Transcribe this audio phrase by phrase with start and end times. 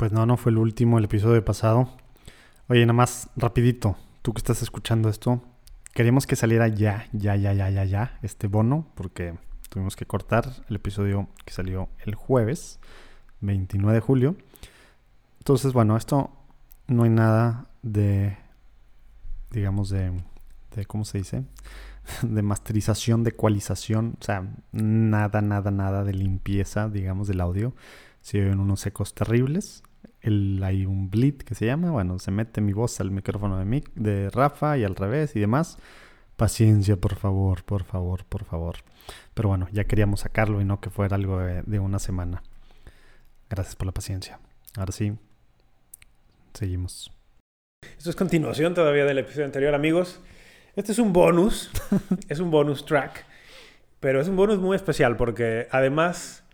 [0.00, 1.90] Pues no, no fue el último, el episodio pasado.
[2.68, 5.42] Oye, nada más rapidito, tú que estás escuchando esto,
[5.92, 9.34] queríamos que saliera ya, ya, ya, ya, ya, ya, este bono, porque
[9.68, 12.80] tuvimos que cortar el episodio que salió el jueves,
[13.42, 14.36] 29 de julio.
[15.36, 16.30] Entonces, bueno, esto
[16.86, 18.38] no hay nada de,
[19.50, 20.12] digamos, de,
[20.74, 21.44] de ¿cómo se dice?
[22.22, 27.74] De masterización, de ecualización, o sea, nada, nada, nada de limpieza, digamos, del audio.
[28.22, 29.82] Si oyen unos ecos terribles,
[30.22, 33.64] el, hay un bleed que se llama, bueno, se mete mi voz al micrófono de,
[33.64, 35.78] mic, de Rafa y al revés y demás.
[36.36, 38.76] Paciencia, por favor, por favor, por favor.
[39.34, 42.42] Pero bueno, ya queríamos sacarlo y no que fuera algo de, de una semana.
[43.48, 44.38] Gracias por la paciencia.
[44.76, 45.12] Ahora sí,
[46.54, 47.12] seguimos.
[47.98, 50.20] Esto es continuación todavía del episodio anterior, amigos.
[50.76, 51.70] Este es un bonus,
[52.28, 53.24] es un bonus track,
[53.98, 56.44] pero es un bonus muy especial porque además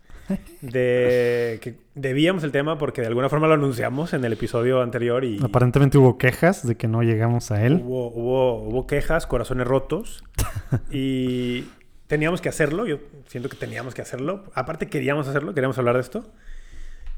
[0.61, 5.23] de que debíamos el tema porque de alguna forma lo anunciamos en el episodio anterior
[5.23, 7.81] y Aparentemente hubo quejas de que no llegamos a él.
[7.83, 10.23] hubo, hubo, hubo quejas, corazones rotos
[10.91, 11.65] y
[12.07, 12.85] teníamos que hacerlo.
[12.85, 14.45] Yo siento que teníamos que hacerlo.
[14.53, 16.31] Aparte queríamos hacerlo, queríamos hablar de esto.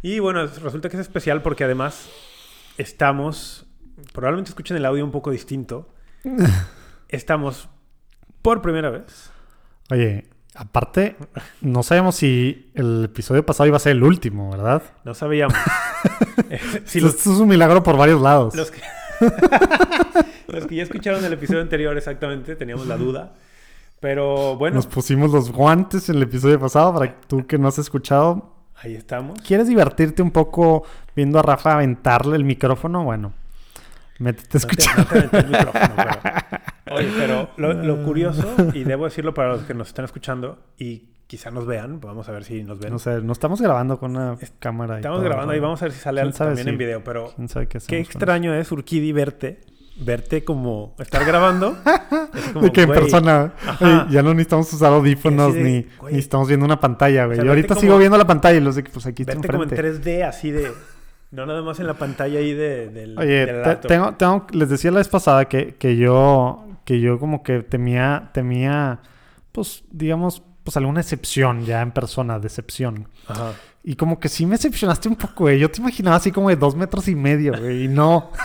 [0.02, 2.10] Y bueno, resulta que es especial porque además
[2.78, 3.68] estamos,
[4.14, 5.94] probablemente escuchen el audio un poco distinto.
[7.10, 7.70] Estamos
[8.42, 9.32] por primera vez.
[9.92, 10.26] Oye,
[10.60, 11.16] aparte,
[11.62, 14.84] no sabemos si el episodio pasado iba a ser el último, ¿verdad?
[15.04, 15.58] No sabíamos.
[16.52, 18.56] Eh, si Esto los, es un milagro por varios lados.
[18.56, 18.82] los que,
[20.48, 23.34] los que ya escucharon el episodio anterior exactamente, teníamos la duda.
[24.00, 27.78] Pero bueno, Nos pusimos los guantes en el episodio pasado para tú que no has
[27.78, 29.40] escuchado, ahí estamos.
[29.42, 30.84] ¿quieres divertirte un poco
[31.16, 33.04] viendo a Rafa aventarle el micrófono?
[33.04, 33.34] Bueno,
[34.20, 34.98] métete a No te- escuchar.
[34.98, 39.62] no te el micrófono, pero- Oye, pero lo, lo curioso, y debo decirlo para los
[39.64, 42.92] que nos están escuchando y quizá nos vean, vamos a ver si nos ven.
[42.92, 44.96] No sé, no estamos grabando con una cámara.
[44.96, 46.78] y Estamos grabando y vamos a ver si sale ¿Quién al- sabe también si- en
[46.78, 49.60] video, pero ¿Quién sabe qué extraño es, Urquidi, verte,
[50.02, 51.78] verte como estar grabando.
[52.34, 52.54] Es eso?
[52.54, 53.86] como, De que en persona Ajá.
[54.06, 57.38] oye, ya no necesitamos usar audífonos de, ni, estamos viendo una pantalla, güey.
[57.38, 59.24] O sea, Yo ahorita como- sigo viendo la pantalla y los de que pues aquí
[59.24, 60.22] Verte como en enfrente.
[60.22, 60.72] 3D, así de...
[61.32, 64.90] No nada más en la pantalla ahí de, del, Oye, te- tengo, tengo, les decía
[64.90, 69.00] la vez pasada que, que yo, que yo como que temía, temía,
[69.52, 73.08] pues, digamos, pues alguna excepción ya en persona, decepción.
[73.28, 73.52] Ajá.
[73.84, 75.60] Y como que sí me decepcionaste un poco, güey.
[75.60, 77.84] Yo te imaginaba así como de dos metros y medio, güey.
[77.84, 78.32] Y no.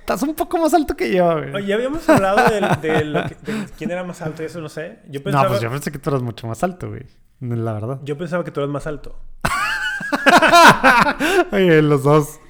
[0.00, 1.54] Estás un poco más alto que yo, güey.
[1.54, 4.68] Oye, habíamos hablado del- de, lo que- de quién era más alto y eso, no
[4.68, 4.98] sé.
[5.08, 7.04] Yo pensaba, no, pues yo pensé que tú eras mucho más alto, güey.
[7.40, 8.00] La verdad.
[8.02, 9.16] yo pensaba que tú eras más alto.
[11.52, 12.40] Oye, los dos.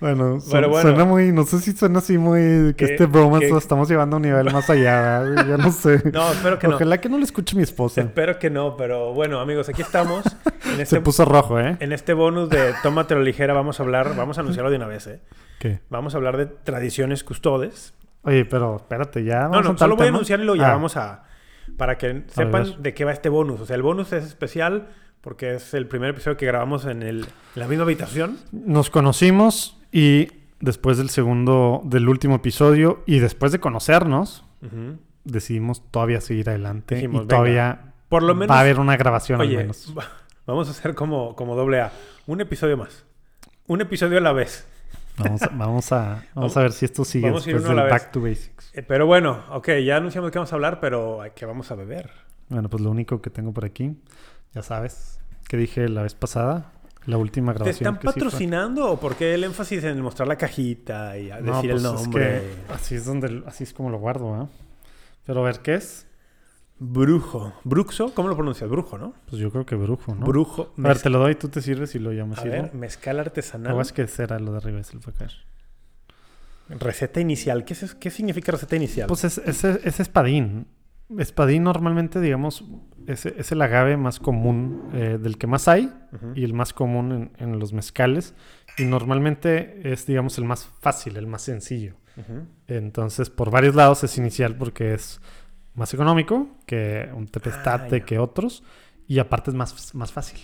[0.00, 0.80] Bueno, su- bueno.
[0.82, 1.32] suena muy.
[1.32, 2.74] No sé si suena así muy.
[2.74, 5.46] Que ¿Qué- este bromance qué- lo estamos llevando a un nivel más allá, güey.
[5.48, 6.02] Yo no sé.
[6.12, 6.76] No, espero que no.
[6.76, 8.00] Ojalá que no lo escuche mi esposa.
[8.00, 10.24] Espero que no, pero bueno, amigos, aquí estamos.
[10.64, 11.76] En este, Se puso rojo, ¿eh?
[11.80, 15.06] en este bonus de Tómatelo ligera vamos a hablar, vamos a anunciarlo de una vez,
[15.06, 15.20] ¿eh?
[15.58, 15.80] ¿Qué?
[15.90, 17.94] Vamos a hablar de tradiciones custodes.
[18.22, 19.44] Oye, pero espérate, ya.
[19.44, 20.16] No, vamos no, a solo voy a tema?
[20.18, 21.22] anunciar y lo Ah, llevamos a...
[21.76, 23.60] Para que sepan de qué va este bonus.
[23.60, 24.88] O sea, el bonus es especial
[25.26, 27.26] porque es el primer episodio que grabamos en, el, en
[27.56, 28.38] la misma habitación.
[28.52, 30.28] Nos conocimos y
[30.60, 34.44] después del segundo, del último episodio y después de conocernos,
[35.24, 38.54] decidimos todavía seguir adelante Dijimos, y venga, todavía Por lo menos...
[38.54, 39.92] va a haber una grabación al menos.
[39.98, 40.06] va-
[40.46, 41.90] vamos a hacer como, como doble A.
[42.28, 43.04] Un episodio más.
[43.66, 44.64] Un episodio a la vez.
[45.18, 47.82] Vamos a, vamos a, vamos a ver si esto sigue Vamos a ir después a
[47.82, 47.90] del.
[47.90, 48.70] Back to Basics.
[48.74, 51.74] Eh, pero bueno, ok, ya anunciamos que vamos a hablar, pero ¿a ¿qué vamos a
[51.74, 52.12] beber?
[52.48, 53.90] Bueno, pues lo único que tengo por aquí,
[54.56, 56.72] ya sabes, que dije la vez pasada,
[57.04, 57.74] la última ¿Te grabación.
[57.88, 58.12] están que sí fue.
[58.14, 61.84] patrocinando o por qué el énfasis en mostrar la cajita y No, decir el pues
[61.84, 62.24] es nombre?
[62.66, 64.48] que así es donde, así es como lo guardo, ¿ah?
[65.24, 66.06] Pero a ver, ¿qué es?
[66.78, 67.54] Brujo.
[67.64, 68.12] ¿Bruxo?
[68.14, 68.68] ¿Cómo lo pronuncias?
[68.68, 69.14] Brujo, ¿no?
[69.28, 70.26] Pues yo creo que brujo, ¿no?
[70.26, 70.72] Brujo.
[70.78, 72.52] A ver, te lo doy, tú te sirves y lo me a sirvo.
[72.52, 73.74] ver, mezcal artesanal.
[73.74, 75.32] No, es que será lo de arriba, fue a caer.
[76.68, 77.64] Receta inicial.
[77.64, 79.06] ¿Qué, es- qué significa receta inicial?
[79.06, 80.66] Pues es, es, es espadín.
[81.18, 82.64] Espadín normalmente, digamos,
[83.06, 85.92] es, es el agave más común, eh, del que más hay
[86.34, 88.34] y el más común en, en los mezcales.
[88.78, 91.94] Y normalmente es, digamos, el más fácil, el más sencillo.
[92.66, 95.20] Entonces, por varios lados es inicial porque es
[95.74, 98.04] más económico que un tepestate Ah, ya.
[98.04, 98.62] que otros.
[99.06, 100.38] Y aparte es más, más fácil.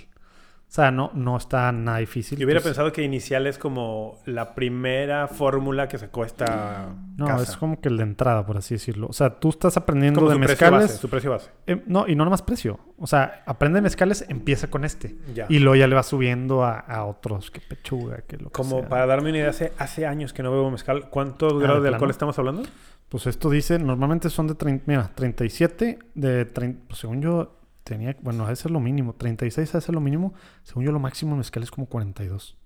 [0.73, 2.39] O sea, no, no está nada difícil.
[2.39, 7.27] Yo hubiera Pues, pensado que inicial es como la primera fórmula que sacó esta No,
[7.27, 7.43] casa.
[7.43, 9.09] es como que el de entrada, por así decirlo.
[9.09, 10.89] O sea, tú estás aprendiendo Como de su precio mezcales.
[10.89, 11.51] base, su precio base.
[11.67, 12.81] Eh, no, y no nomás precio.
[12.97, 15.15] O sea, aprende mezcales, empieza con este.
[15.35, 15.45] Ya.
[15.51, 18.79] Y luego ya le va subiendo a, a otros, que pechuga, que lo que Como
[18.81, 18.89] sea.
[18.89, 21.11] para darme una idea, hace, hace años que no bebo mezcal.
[21.11, 22.63] ¿Cuántos grados ¿de de alcohol estamos hablando?
[23.11, 28.17] Pues esto dice, normalmente son de 30, mira, 37, de 30, pues según yo, Tenía,
[28.23, 29.15] bueno, ese es lo mínimo.
[29.15, 30.35] 36 es lo mínimo.
[30.63, 32.57] Según yo, lo máximo en mezcal es como 42.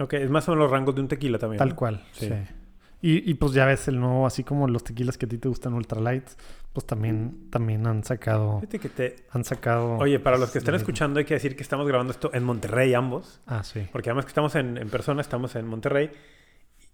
[0.00, 1.58] Ok, es más o menos los rangos de un tequila también.
[1.58, 1.76] Tal ¿no?
[1.76, 2.28] cual, sí.
[2.28, 2.34] Sí.
[3.00, 5.48] Y, y pues ya ves el nuevo, así como los tequilas que a ti te
[5.48, 6.36] gustan ultralights,
[6.72, 9.16] pues también, también han sacado, Fíjate que te...
[9.30, 9.98] han sacado...
[9.98, 10.90] Oye, para los que están lo mismo.
[10.90, 13.40] escuchando hay que decir que estamos grabando esto en Monterrey ambos.
[13.46, 13.86] Ah, sí.
[13.92, 16.10] Porque además que estamos en, en persona, estamos en Monterrey.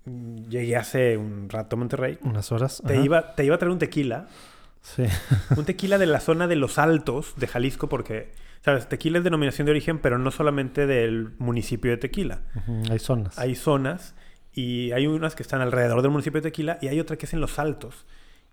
[0.04, 2.18] Llegué hace un rato a Monterrey.
[2.22, 2.82] Unas horas.
[2.86, 3.02] Te ajá.
[3.02, 4.28] iba, te iba a traer un tequila.
[4.84, 5.04] Sí.
[5.56, 8.32] Un tequila de la zona de Los Altos, de Jalisco, porque,
[8.64, 8.88] ¿sabes?
[8.88, 12.42] Tequila es denominación de origen, pero no solamente del municipio de Tequila.
[12.90, 13.38] Hay zonas.
[13.38, 14.14] Hay zonas
[14.52, 17.32] y hay unas que están alrededor del municipio de Tequila y hay otra que es
[17.32, 18.06] en Los Altos.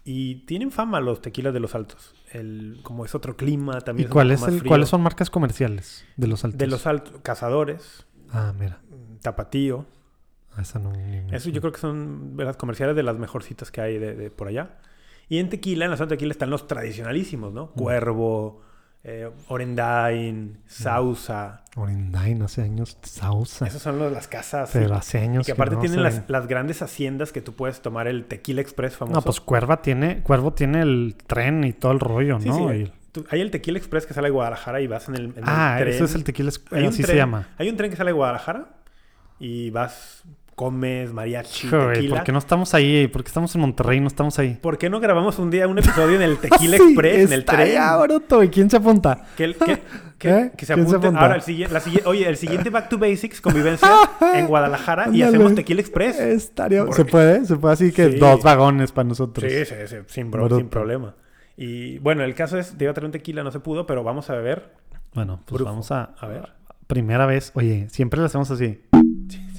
[0.03, 2.15] Y tienen fama los tequilas de Los Altos.
[2.31, 4.69] El, como es otro clima, ¿Y también es un cuál poco es más el, frío.
[4.69, 6.57] cuáles son marcas comerciales de los altos?
[6.57, 8.79] De Los Altos, Cazadores, Ah, mira.
[9.21, 9.85] Tapatío.
[10.55, 10.91] Ah, Esa no.
[10.93, 13.99] ni me Eso yo creo que son de las comerciales de las mejorcitas que hay
[13.99, 14.79] de, de por allá.
[15.31, 17.71] Y en tequila, en la zona de tequila están los tradicionalísimos, ¿no?
[17.71, 18.61] Cuervo,
[19.05, 21.63] eh, Orendain, Sausa.
[21.77, 22.97] Orindain hace años.
[23.01, 23.65] Sausa.
[23.65, 24.71] Esas son los- las casas.
[24.73, 27.81] Pero hace años Y que aparte no tienen se las, grandes haciendas que tú puedes
[27.81, 29.15] tomar el tequila express famoso.
[29.19, 32.69] No, pues Cuerva tiene, Cuervo tiene el tren y todo el rollo, Sí, ¿no?
[32.69, 35.23] sí, Y- tú- hay el tequila express que sale de Guadalajara y vas en el,
[35.27, 35.93] en el Ah, tren.
[35.93, 37.47] ese es el tequila, un así se tren- llama.
[37.57, 38.67] Hay un tren que sale de Guadalajara
[39.39, 40.23] y vas,
[40.55, 42.15] comes mariachi, Joder, tequila.
[42.17, 43.07] ¿por qué no estamos ahí?
[43.07, 44.57] ¿Por qué estamos en Monterrey no estamos ahí?
[44.61, 47.39] ¿Por qué no grabamos un día un episodio en el Tequila Sí, Express, en el
[47.39, 47.77] está tren?
[48.03, 48.43] bruto.
[48.43, 49.23] ¿Y quién se apunta?
[49.35, 49.71] Que- que-
[50.29, 50.51] ¿Eh?
[50.55, 51.17] que se ¿Quién se apunte.
[51.17, 53.89] Ahora, el siguiente, la oye, el siguiente Back to Basics, convivencia
[54.35, 56.19] en Guadalajara y hacemos Tequila Express.
[56.19, 56.85] Estaría...
[56.85, 57.11] ¿Por ¿Se qué?
[57.11, 57.45] puede?
[57.45, 58.17] ¿Se puede así que Sí.
[58.19, 59.51] dos vagones para nosotros?
[59.51, 60.57] Sí, sí, sí, sin, bro- Bruto.
[60.57, 61.15] sin problema.
[61.57, 64.03] Y bueno, el caso es, te iba a traer un tequila, no se pudo, pero
[64.03, 64.73] vamos a beber.
[65.13, 66.13] Bueno, pues vamos a...
[66.19, 66.49] A ver.
[66.87, 67.51] Primera vez.
[67.55, 68.79] Oye, siempre lo hacemos así.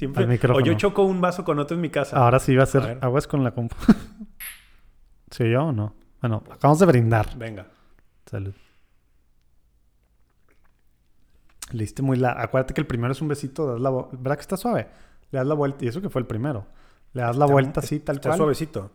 [0.03, 0.23] Siempre.
[0.23, 0.63] Al micrófono.
[0.63, 2.17] O yo choco un vaso con otro en mi casa.
[2.17, 2.97] Ahora sí va a A ser ver.
[3.01, 3.75] aguas con la compu.
[5.31, 5.95] ¿Sí yo o no?
[6.21, 7.37] Bueno, acabamos de brindar.
[7.37, 7.67] Venga.
[8.25, 8.53] Salud.
[11.71, 12.31] Le diste muy la...
[12.39, 14.87] Acuérdate que el primero es un besito, das la ¿verdad que está suave?
[15.31, 16.65] Le das la vuelta, y eso que fue el primero.
[17.13, 18.37] Le das la Está- vuelta así, tal Está cual.
[18.37, 18.91] suavecito.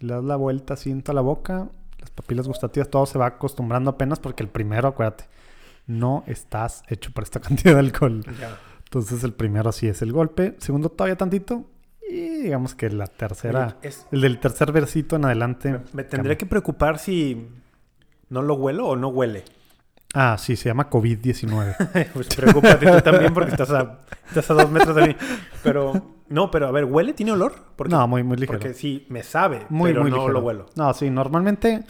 [0.00, 1.68] Le das la vuelta así en toda la boca,
[2.00, 5.24] las papilas gustativas, todo se va acostumbrando apenas porque el primero, acuérdate,
[5.86, 8.24] no estás hecho para esta cantidad de alcohol.
[8.40, 8.58] Ya.
[8.92, 11.64] Entonces el primero así es el golpe, segundo todavía tantito
[12.06, 15.80] y digamos que la tercera, es- el del tercer versito en adelante.
[15.94, 17.48] me tendré que preocupar si
[18.28, 19.44] no lo huelo o no huele.
[20.12, 22.10] Ah, sí, se llama COVID-19.
[22.12, 25.16] Pues preocúpate tú también porque estás a, estás a dos metros de mí.
[25.62, 27.14] Pero, no, pero a ver, ¿huele?
[27.14, 27.54] ¿Tiene olor?
[27.76, 28.58] Porque, no, muy, muy ligero.
[28.58, 30.32] porque sí, me sabe, muy, pero muy no ligero.
[30.34, 30.66] lo huelo.
[30.76, 31.84] No, sí, normalmente,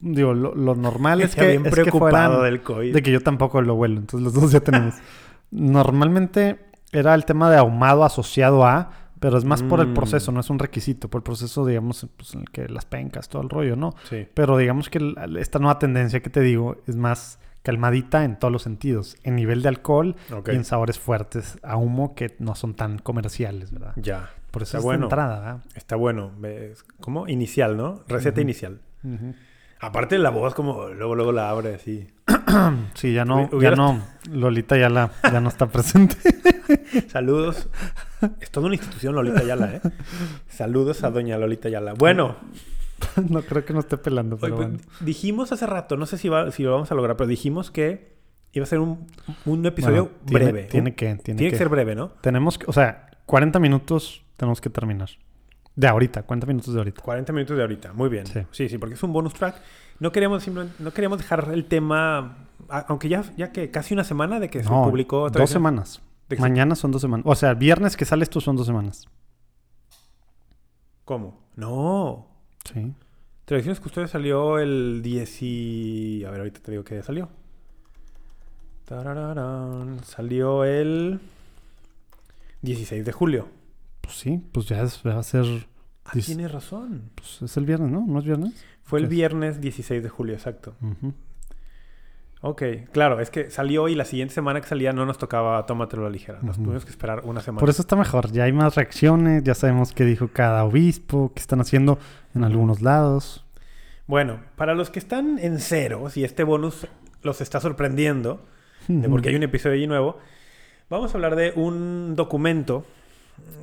[0.00, 2.94] digo, lo, lo normal es que, bien es que preocupado fueran- del COVID.
[2.94, 4.94] De que yo tampoco lo huelo, entonces los dos ya tenemos.
[5.50, 6.58] Normalmente
[6.92, 8.90] era el tema de ahumado asociado a,
[9.20, 9.94] pero es más por el Mm.
[9.94, 13.28] proceso, no es un requisito, por el proceso, digamos, pues, en el que las pencas,
[13.28, 13.94] todo el rollo, ¿no?
[14.08, 14.26] Sí.
[14.32, 18.62] Pero digamos que esta nueva tendencia que te digo es más calmadita en todos los
[18.62, 20.14] sentidos, en nivel de alcohol
[20.46, 23.92] y en sabores fuertes a humo que no son tan comerciales, ¿verdad?
[23.96, 24.30] Ya.
[24.52, 25.06] Por eso Está es bueno.
[25.06, 25.60] entrada, ¿verdad?
[25.74, 26.30] Está bueno.
[27.00, 27.26] ¿Cómo?
[27.28, 28.02] Inicial, ¿no?
[28.08, 28.80] Receta inicial.
[29.80, 32.06] Aparte la voz como luego luego la abre así.
[32.94, 36.16] Sí, ya no, ya no, Lolita ya la, ya no está presente.
[37.08, 37.68] Saludos.
[38.40, 39.80] es toda una institución Lolita Yala, ¿eh?
[40.48, 41.92] Saludos a doña Lolita Yala.
[41.94, 42.36] Bueno,
[43.28, 44.82] no creo que no esté pelando, pero pues, bueno.
[45.00, 48.16] dijimos hace rato, no sé si, va- si lo vamos a lograr, pero dijimos que
[48.52, 49.06] iba a ser un,
[49.44, 50.62] un episodio Bueno, tiene- breve.
[50.68, 52.08] Tiene que, tiene, tiene que ser breve, ¿no?
[52.22, 55.10] Tenemos que, o sea, 40 minutos tenemos que terminar.
[55.78, 57.02] De ahorita, 40 minutos de ahorita.
[57.02, 58.26] 40 minutos de ahorita, muy bien.
[58.26, 58.40] Sí.
[58.50, 59.60] Sí, sí, porque es un bonus track.
[60.00, 64.40] No queríamos simplemente, no queríamos dejar el tema, aunque ya, ya que casi una semana
[64.40, 65.20] de que se publicó.
[65.20, 66.02] dos Tradición- semanas.
[66.40, 67.24] Mañana son dos semanas.
[67.28, 69.06] O sea, viernes que sale esto son dos semanas.
[71.04, 71.38] ¿Cómo?
[71.54, 72.26] No.
[72.64, 72.92] Sí.
[73.44, 76.24] Tradiciones que ustedes salió el 10 y...
[76.24, 77.28] A ver, ahorita te digo que salió.
[78.84, 80.00] Tarararán.
[80.04, 81.20] Salió el
[82.62, 83.48] 16 de julio.
[84.08, 85.44] Pues sí, pues ya es- va a ser.
[86.06, 87.10] Ah, Dice- tienes razón.
[87.14, 88.06] Pues es el viernes, ¿no?
[88.06, 88.64] ¿No es viernes?
[88.82, 90.74] Fue el viernes 16 de julio, exacto.
[90.80, 91.12] Ujú.
[92.40, 92.62] Ok,
[92.92, 96.04] claro, es que salió y la siguiente semana que salía no nos tocaba Tómatelo a
[96.06, 96.38] la ligera.
[96.40, 96.64] Nos Ujú.
[96.66, 97.60] tuvimos que esperar una semana.
[97.60, 98.30] Por eso está mejor.
[98.32, 101.98] Ya hay más reacciones, ya sabemos qué dijo cada obispo, qué están haciendo
[102.34, 103.44] en algunos lados.
[104.06, 106.86] Bueno, para los que están en ceros y este bonus
[107.22, 108.40] los está sorprendiendo,
[108.86, 110.16] de porque hay un episodio allí nuevo,
[110.88, 112.86] vamos a hablar de un documento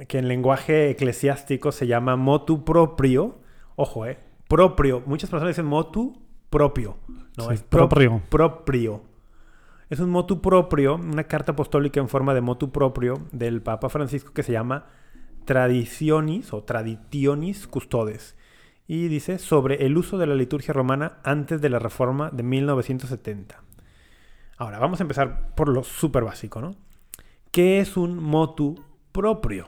[0.07, 3.39] que en lenguaje eclesiástico se llama motu proprio.
[3.75, 4.17] Ojo, eh,
[4.47, 5.01] propio.
[5.05, 6.97] Muchas personas dicen motu propio.
[7.37, 8.21] No, Sí, es pro- propio.
[8.29, 9.01] proprio.
[9.89, 14.33] Es un motu proprio, una carta apostólica en forma de motu proprio del Papa Francisco
[14.33, 14.85] que se llama
[15.45, 18.35] Traditionis o Traditionis Custodes.
[18.87, 23.63] Y dice sobre el uso de la liturgia romana antes de la reforma de 1970.
[24.57, 26.75] Ahora, vamos a empezar por lo súper básico, ¿no?
[27.51, 28.75] ¿Qué es un motu
[29.21, 29.67] propio?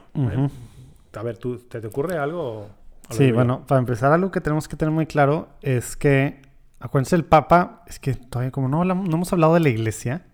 [1.16, 2.70] A ver, ¿tú, ¿te, te ocurre algo?
[3.10, 6.42] Sí, digo bueno, para empezar, algo que tenemos que tener muy claro es que,
[6.80, 10.26] acuérdense, el Papa, es que todavía como no, hablamos- no hemos hablado de la iglesia,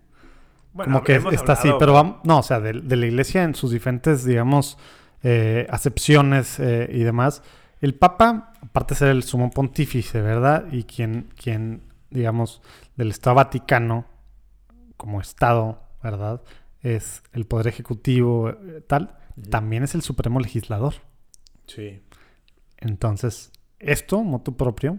[0.72, 3.54] Bueno, como que está así, pero vamos, no, o sea, de, de la iglesia en
[3.54, 4.76] sus diferentes, digamos,
[5.22, 7.42] eh, acepciones eh, y demás.
[7.80, 10.64] El Papa, aparte de ser el sumo pontífice, ¿verdad?
[10.72, 12.60] Y quien, quien, digamos,
[12.96, 14.04] del Estado Vaticano,
[14.96, 16.42] como Estado, ¿verdad?
[16.84, 19.16] Es el poder ejecutivo, eh, tal,
[19.50, 20.94] también es el supremo legislador.
[21.66, 22.02] Sí.
[22.76, 23.50] Entonces,
[23.80, 24.98] esto, motu propio,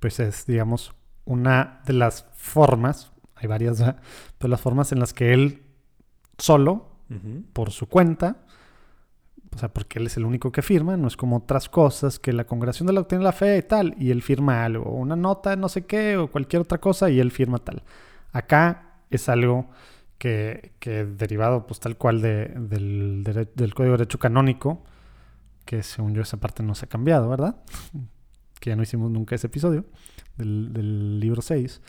[0.00, 0.94] pues es, digamos,
[1.24, 4.00] una de las formas, hay varias, ¿verdad?
[4.38, 5.62] pero las formas en las que él
[6.38, 6.88] solo,
[7.52, 8.38] por su cuenta,
[9.54, 12.32] o sea, porque él es el único que firma, no es como otras cosas que
[12.32, 15.56] la congregación de la de la fe y tal, y él firma algo, una nota,
[15.56, 17.82] no sé qué, o cualquier otra cosa, y él firma tal.
[18.32, 19.68] Acá es algo
[20.22, 24.84] que, derivado, pues tal cual de- del, del Código de Derecho Canónico,
[25.64, 27.56] que según yo esa parte no se ha cambiado, ¿verdad?
[28.60, 29.84] que ya no hicimos nunca ese episodio
[30.36, 31.80] del, del libro 6.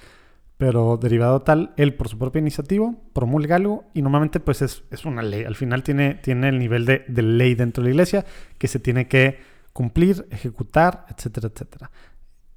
[0.57, 5.05] Pero derivado tal, él por su propia iniciativa promulga algo y normalmente pues es, es
[5.05, 5.43] una ley.
[5.43, 8.25] Al final tiene, tiene el nivel de, de ley dentro de la iglesia
[8.57, 9.39] que se tiene que
[9.73, 11.91] cumplir, ejecutar, etcétera, etcétera.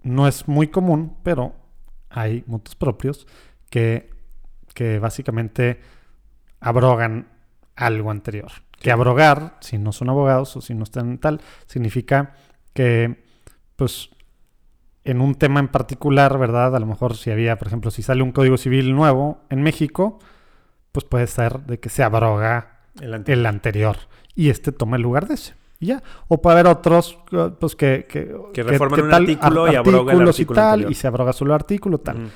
[0.03, 1.55] No es muy común, pero
[2.09, 3.27] hay motos propios
[3.71, 4.11] que,
[4.77, 5.81] que básicamente
[6.61, 7.29] abrogan
[7.75, 8.53] algo anterior.
[8.79, 12.35] Que abrogar, si no son abogados o si no están tal, significa
[12.75, 13.25] que,
[13.75, 14.11] pues,
[15.05, 16.77] en un tema en particular, ¿verdad?
[16.77, 20.19] A lo mejor si había, por ejemplo, si sale un código civil nuevo en México,
[20.93, 23.39] pues puede ser de que se abroga El anterior.
[23.39, 23.97] el anterior
[24.35, 25.55] y este toma el lugar de ese.
[25.81, 26.03] Y ya.
[26.29, 28.07] O puede haber otros, eh, pues que...
[28.09, 30.91] Que, Que reforman un artículo y abroga el artículo y tal, anterior.
[30.91, 32.31] y se abroga solo el artículo, tal.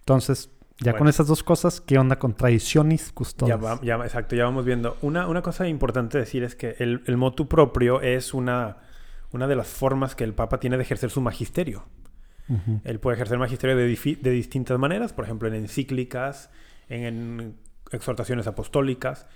[0.00, 1.10] Entonces, ya con Bueno.
[1.10, 3.62] esas dos cosas, ¿qué onda con tradiciones Ya, custodias?
[3.64, 4.96] va- ya, exacto, ya vamos viendo.
[5.02, 8.78] Una, una cosa importante decir es que el, el motu propio es una,
[9.32, 11.84] una de las formas que el Papa tiene de ejercer su magisterio.
[12.48, 12.80] Ujú.
[12.84, 16.50] Él puede ejercer magisterio de, de distintas maneras, por ejemplo, en encíclicas,
[16.88, 17.56] en, en
[17.92, 19.26] exhortaciones apostólicas,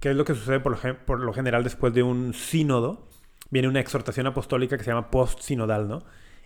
[0.00, 3.08] que es lo que sucede por lo, por lo general después de un sínodo.
[3.50, 6.02] Viene una exhortación apostólica que se llama post-sinodal, ¿no?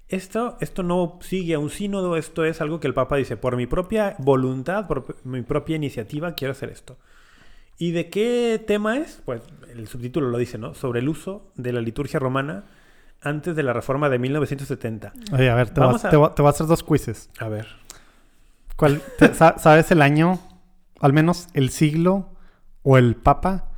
[0.08, 3.56] Esto, esto no sigue a un sínodo, esto es algo que el Papa dice, por
[3.56, 6.98] mi propia voluntad, por mi propia iniciativa, quiero hacer esto.
[7.78, 9.22] ¿Y de qué tema es?
[9.24, 9.42] Pues
[9.74, 10.74] el subtítulo lo dice, ¿no?
[10.74, 12.64] Sobre el uso de la liturgia romana
[13.22, 15.12] antes de la reforma de 1970.
[15.32, 17.30] Oye, a ver, te, Vamos voy a, te voy te voy a hacer dos quizzes.
[17.38, 17.66] A ver.
[18.76, 20.38] ¿Cuál, te- sa- ¿Sabes el año,
[21.00, 22.34] al menos el siglo
[22.82, 23.70] o el papa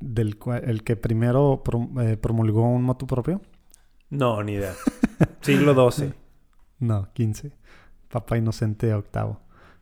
[0.00, 1.62] del el que primero
[2.00, 3.40] eh, promulgó un motu propio?
[4.10, 4.74] No, ni idea.
[5.40, 6.14] Siglo XII.
[6.78, 7.52] No, 15.
[8.10, 9.36] Papa Inocente VIII.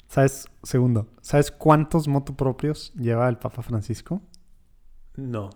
[0.09, 0.49] ¿Sabes?
[0.63, 4.23] Segundo, ¿sabes cuántos motu propios lleva el Papa Francisco?
[5.17, 5.51] No.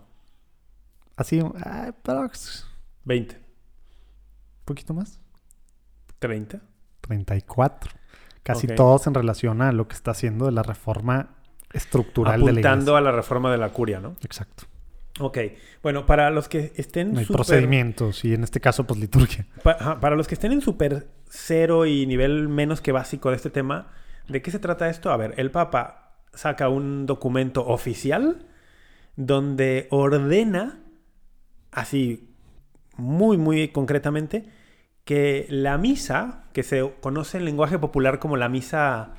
[1.17, 2.67] Así, ah, prox,
[3.05, 3.37] 20.
[3.37, 3.43] un
[4.65, 5.21] poquito más.
[6.19, 6.61] 30.
[7.01, 7.91] 34.
[8.43, 11.37] Casi todos en relación a lo que está haciendo de la reforma
[11.73, 12.99] estructural de la Apuntando iglesia.
[12.99, 14.17] a la reforma de la curia, ¿no?
[14.23, 14.65] Exacto.
[15.21, 15.39] Ok.
[15.83, 19.47] Bueno, para los que estén No hay procedimientos y en este caso, pues liturgia.
[19.63, 23.37] pa- ajá, para los que estén en super cero y nivel menos que básico de
[23.37, 23.93] este tema,
[24.29, 25.11] ¿de qué se trata esto?
[25.11, 28.47] A ver, el Papa saca un documento oficial
[29.17, 30.81] donde ordena,
[31.71, 32.31] así
[32.97, 34.47] muy, muy concretamente,
[35.05, 39.11] que la misa, que se conoce en lenguaje popular como la misa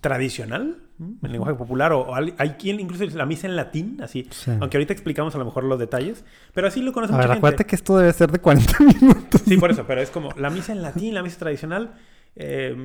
[0.00, 0.82] tradicional.
[0.98, 4.50] En lenguaje popular, o, hay quien incluso la misa en latín, así, Sí.
[4.60, 6.24] aunque ahorita explicamos a lo mejor los detalles,
[6.54, 7.70] pero así lo conoce A ver, mucha acuérdate gente.
[7.70, 9.42] que esto debe ser de 40 minutos.
[9.46, 11.94] Sí, por eso, pero es como la misa en latín, la misa tradicional,
[12.36, 12.76] eh,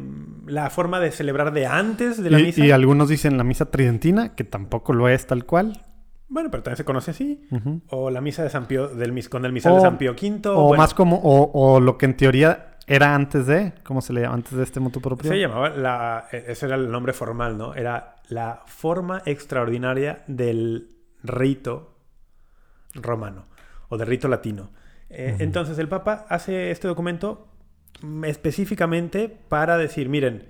[0.47, 2.65] la forma de celebrar de antes de la y, misa.
[2.65, 5.83] y algunos dicen la misa tridentina, que tampoco lo es tal cual.
[6.29, 7.41] Bueno, pero también se conoce así.
[7.89, 10.41] O la misa de San Pío, del, con el misal O- de San Pío V.
[10.49, 14.13] O bueno, más como, o, o lo que en teoría era antes de, ¿cómo se
[14.13, 14.35] le llama?
[14.35, 15.29] Antes de este motu propio.
[15.31, 17.73] Se llamaba, la, e- ese era el nombre formal, ¿no?
[17.75, 20.89] Era la forma extraordinaria del
[21.23, 21.97] rito
[22.93, 23.45] romano
[23.89, 24.71] o del rito latino.
[25.09, 25.37] Eh.
[25.39, 27.47] Entonces el Papa hace este documento
[28.01, 30.47] mm, específicamente para decir, miren,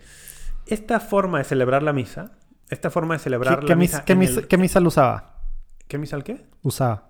[0.66, 2.32] esta forma de celebrar la misa,
[2.70, 4.06] esta forma de celebrar ¿Qué, la qué mis- misa...
[4.06, 5.42] qué el- qué misal usaba?
[5.88, 6.46] ¿Qué misal qué?
[6.62, 7.10] Usaba.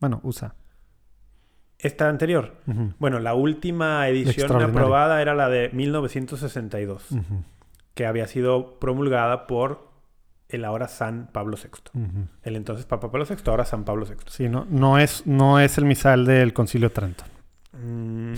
[0.00, 0.54] Bueno, usa.
[1.78, 2.54] Esta anterior.
[2.98, 7.42] Bueno, la última edición aprobada era la de 1962, ujú,
[7.94, 9.88] que había sido promulgada por
[10.48, 12.00] el ahora San Pablo VI.
[12.42, 14.14] El entonces Papa Pablo VI, ahora San Pablo VI.
[14.28, 17.24] Sí, no, no, es, no es el misal del Concilio de Trento.
[17.72, 18.34] Mm,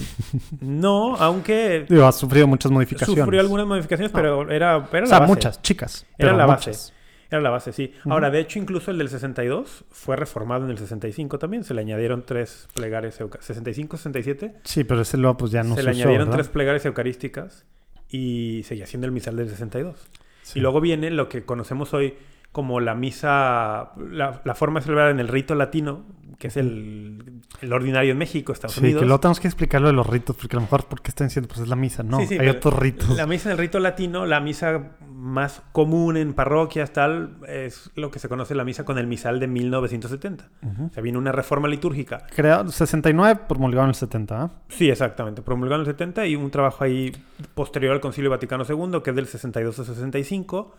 [0.62, 3.22] no, aunque Digo, ha sufrido muchas modificaciones.
[3.22, 5.32] sufrió algunas modificaciones, pero era, era O sea, base.
[5.32, 6.06] muchas, chicas.
[6.16, 6.66] Era la muchas.
[6.66, 6.92] base.
[7.30, 7.92] Era la base, sí.
[8.04, 11.64] Ahora, de hecho, incluso el del 62 fue reformado en el 65 también.
[11.64, 13.46] Se le añadieron tres plegares eucarísticas.
[13.56, 14.54] 65, 67.
[14.64, 16.38] Sí, pero ese luego pues ya no se se, le usó, añadieron ¿verdad?
[16.38, 17.66] tres plegares eucarísticas
[18.08, 20.08] y seguía siendo el misal del 62.
[20.42, 20.58] Sí.
[20.58, 22.14] Y luego viene lo que conocemos hoy
[22.52, 26.06] como la misa, la, la forma de celebrar en el rito latino,
[26.38, 29.00] que es el, el ordinario en México, Estados Sí, Unidos.
[29.00, 31.28] que luego tenemos que explicar lo de los ritos, porque a lo mejor porque están
[31.28, 32.02] diciendo, pues es la misa.
[32.02, 33.16] No, Sí, sí, hay otros ritos.
[33.16, 38.10] La misa en el rito latino, la misa más común en parroquias, tal, es lo
[38.10, 40.48] que se conoce la misa con el misal de 1970.
[40.62, 40.84] Ujú.
[40.86, 42.26] O sea, vino una reforma litúrgica.
[42.34, 44.50] Creado 69 promulgado en el 70, ¿ah?
[44.68, 45.42] Sí, exactamente.
[45.42, 47.12] Promulgado en el 70 y un trabajo ahí
[47.54, 50.74] posterior al Concilio Vaticano II, que es del 62 al 65.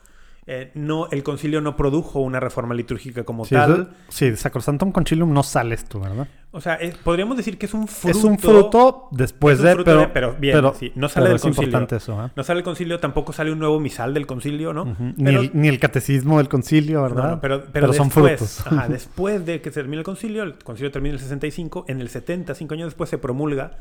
[0.50, 3.72] Eh, no, el concilio no produjo una reforma litúrgica como Sí, tal.
[3.74, 6.26] eso- sí, de Sacrosantum Concilium no sale esto, ¿verdad?
[6.52, 8.18] O sea, es- podríamos decir que es un fruto.
[8.18, 11.36] es un fruto después es de, pero, de- pero bien, sí, no sale pero del
[11.36, 11.68] es concilio.
[11.68, 12.32] importante eso, ¿ah?
[12.34, 14.96] No sale el concilio, tampoco sale un nuevo misal del concilio, ¿no?
[15.18, 17.24] Ni, el, ni el catecismo del concilio, ¿verdad?
[17.24, 18.68] No, no, pero, pero, son después, frutos.
[18.68, 22.08] ajá, después de que termine el concilio, el concilio termina en el 65, en el
[22.08, 23.80] 70, cinco años después, se promulga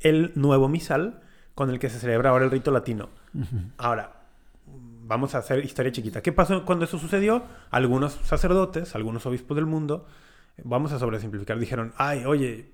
[0.00, 1.20] el nuevo misal
[1.54, 3.10] con el que se celebra ahora el rito latino.
[3.76, 4.12] Ahora,
[5.10, 6.22] vamos a hacer historia chiquita.
[6.22, 7.42] ¿Qué pasó cuando eso sucedió?
[7.72, 10.06] Algunos sacerdotes, algunos obispos del mundo,
[10.62, 12.70] vamos a sobresimplificar, dijeron, ay, oye,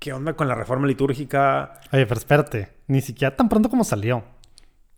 [0.00, 1.80] ¿qué onda con la reforma litúrgica?
[1.92, 4.24] Oye, pero espérate, ni siquiera tan pronto como salió.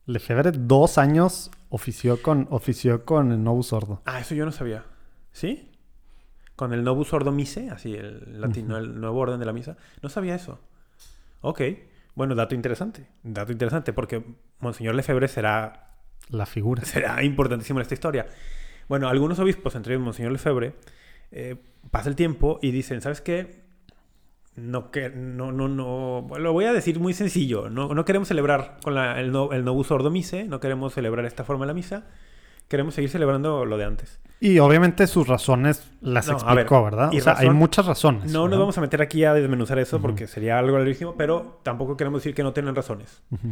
[0.07, 4.01] Lefebvre dos años ofició con, ofició con el Novus Ordo.
[4.07, 4.85] Ah, eso yo no sabía.
[5.33, 5.71] ¿Sí?
[6.57, 9.77] Con el Novus Ordo Mise, así el latino, el nuevo orden de la misa.
[10.01, 10.61] No sabía eso.
[11.43, 11.61] Ok.
[12.15, 13.07] Bueno, dato interesante.
[13.23, 14.25] Dato interesante porque
[14.61, 15.84] Monseñor Lefebvre será,
[16.31, 16.85] La figura.
[16.85, 18.27] será importantísimo en esta historia.
[18.89, 20.75] Bueno, algunos obispos, entre ellos Monseñor Lefebvre,
[21.33, 21.57] eh,
[21.91, 23.63] pasa el tiempo y dicen, ¿sabes qué?
[24.57, 27.69] No, que, no, no, no, lo voy a decir muy sencillo.
[27.71, 31.25] No, no queremos celebrar con la- el, no- el Novus Ordo Mise, no queremos celebrar
[31.25, 32.05] esta forma de la misa.
[32.69, 34.21] Queremos seguir celebrando lo de antes.
[34.41, 37.11] Y obviamente sus razones las No, a ver, explicó, ¿verdad?
[37.13, 38.25] y O sea, hay razón- muchas razones.
[38.33, 38.59] No nos ¿verdad?
[38.61, 42.35] vamos a meter aquí a desmenuzar eso porque sería algo larguísimo, pero tampoco queremos decir
[42.35, 43.23] que no tienen razones.
[43.31, 43.49] Ujú.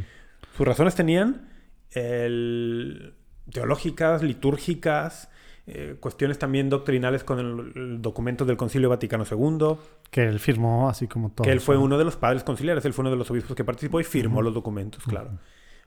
[0.57, 1.49] Sus razones tenían
[1.94, 3.14] el-
[3.50, 5.28] teológicas, litúrgicas,
[5.66, 9.76] eh, cuestiones también doctrinales con el, el documento del Concilio Vaticano II,
[10.11, 11.44] Que él firmó así como todo.
[11.44, 13.64] que él fue uno de los padres conciliares, él fue uno de los obispos que
[13.64, 15.31] participó y firmó los documentos, claro.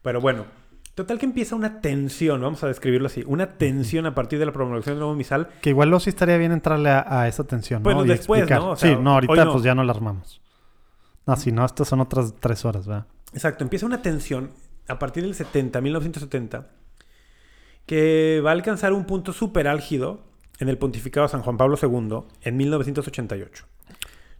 [0.02, 0.46] Pero bueno,
[0.94, 4.52] total que empieza una tensión, vamos a describirlo así, una tensión a partir de la
[4.54, 7.82] promulgación del nuevo misal Que igual luego sí estaría bien entrarle a, a esa tensión,
[7.82, 7.84] ¿no?
[7.86, 8.62] Bueno, después, explicar.
[8.62, 8.72] ¿no?
[8.72, 9.52] O sea, sí, no, ahorita no.
[9.54, 10.42] pues ya no la armamos.
[11.26, 13.08] No, si no, estas son otras tres horas, ¿verdad?
[13.34, 14.52] Exacto, empieza una tensión
[14.88, 16.68] a partir del 70, 1970,
[17.86, 20.24] que va a alcanzar un punto súper álgido
[20.60, 23.66] en el pontificado de San Juan Pablo II en 1988.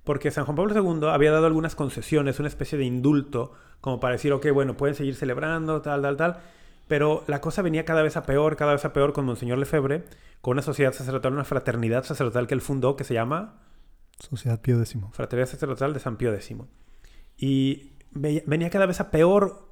[0.04, 4.14] Porque San Juan Pablo II había dado algunas concesiones, una especie de indulto, como para
[4.14, 6.38] decir, ok, bueno, pueden seguir celebrando, tal, tal, tal.
[6.88, 10.06] Pero la cosa venía cada vez a peor, cada vez a peor con Monseñor Lefebvre,
[10.42, 13.56] con una sociedad sacerdotal, una fraternidad sacerdotal que él fundó, que se llama
[14.20, 14.96] Sociedad Pío X.
[15.12, 16.56] Fraternidad Sacerdotal de San Pío X.
[17.38, 19.68] Y ve- venía cada vez a peor,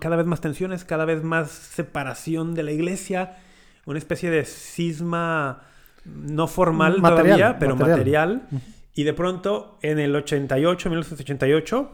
[0.00, 3.36] cada vez más tensiones, cada vez más separación de la iglesia,
[3.86, 5.62] una especie de cisma
[6.04, 7.98] no formal Material, todavía, pero material.
[8.42, 8.62] material.
[8.94, 11.90] Y de pronto, en el 88, 1988,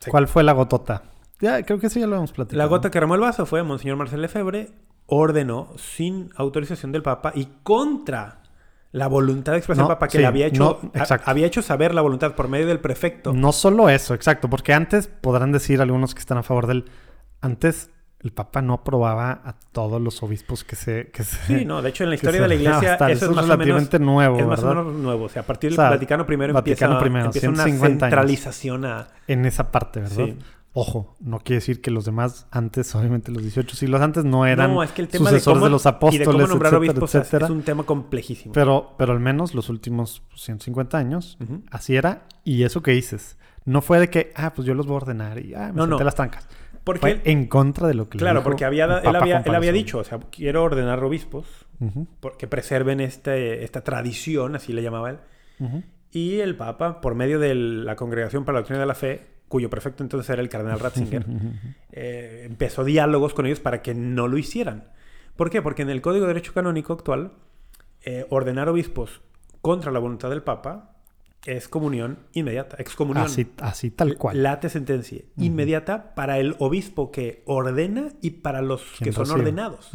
[0.00, 1.02] se- ¿Cuál fue la gotota?
[1.40, 2.58] Ya, creo que eso ya lo hemos platicado.
[2.58, 4.70] la gota que remó el vaso fue Monseñor Marcel Lefebvre,
[5.06, 8.42] ordenó sin autorización del Papa y contra
[8.92, 10.92] la voluntad de expresión No, Papa que sí, le había hecho, no,
[11.24, 13.32] había hecho saber la voluntad por medio del prefecto.
[13.32, 16.86] No solo eso, exacto, porque antes podrán decir algunos que están a favor del...
[17.40, 21.10] Antes el Papa no aprobaba a todos los obispos que se...
[21.12, 23.10] Que se Sí, no, de hecho en la historia de la iglesia estar.
[23.10, 25.24] eso es más o menos relativamente nuevo, es más o menos nuevo.
[25.26, 28.06] O sea, a partir del O sea, Vaticano I Vaticano empieza, primero, empieza una 150
[28.06, 28.10] años.
[28.10, 29.08] centralización a...
[29.28, 30.16] En esa parte, ¿verdad?
[30.16, 30.38] Sí.
[30.80, 34.72] Ojo, no quiere decir que los demás antes, obviamente los 18 siglos antes, no eran
[34.74, 36.72] no, es que el tema de sucesores cómo, de, los y apóstoles, de cómo nombrar
[36.74, 37.46] etcétera, obispos etcétera.
[37.46, 38.52] es un tema complejísimo.
[38.52, 41.36] Pero, pero al menos los últimos 150 años,
[41.70, 42.26] así era.
[42.44, 45.38] Y eso que dices, no fue de que, ah, pues yo los voy a ordenar
[45.44, 46.04] y ah, me No, senté no.
[46.04, 46.48] las trancas.
[46.84, 49.74] Porque Fue en contra de lo que le Claro, dijo porque había, él, había, él
[49.74, 51.46] dicho, o sea, quiero ordenar obispos
[51.80, 55.18] Ujú, por- que preserven este, esta tradición, así le llamaba él.
[56.10, 59.70] Y el Papa, por medio de la Congregación para la Doctrina de la Fe, cuyo
[59.70, 61.26] prefecto entonces era el cardenal Ratzinger,
[61.92, 64.88] eh, empezó diálogos con ellos para que no lo hicieran.
[65.36, 65.62] ¿Por qué?
[65.62, 67.32] Porque en el Código de Derecho Canónico actual,
[68.02, 69.22] eh, ordenar obispos
[69.60, 70.96] contra la voluntad del Papa
[71.46, 73.26] es comunión inmediata, excomunión.
[73.26, 74.42] Así, así tal cual.
[74.42, 79.40] Late sentencia inmediata para el obispo que ordena y para los que son recibe.
[79.40, 79.92] ordenados.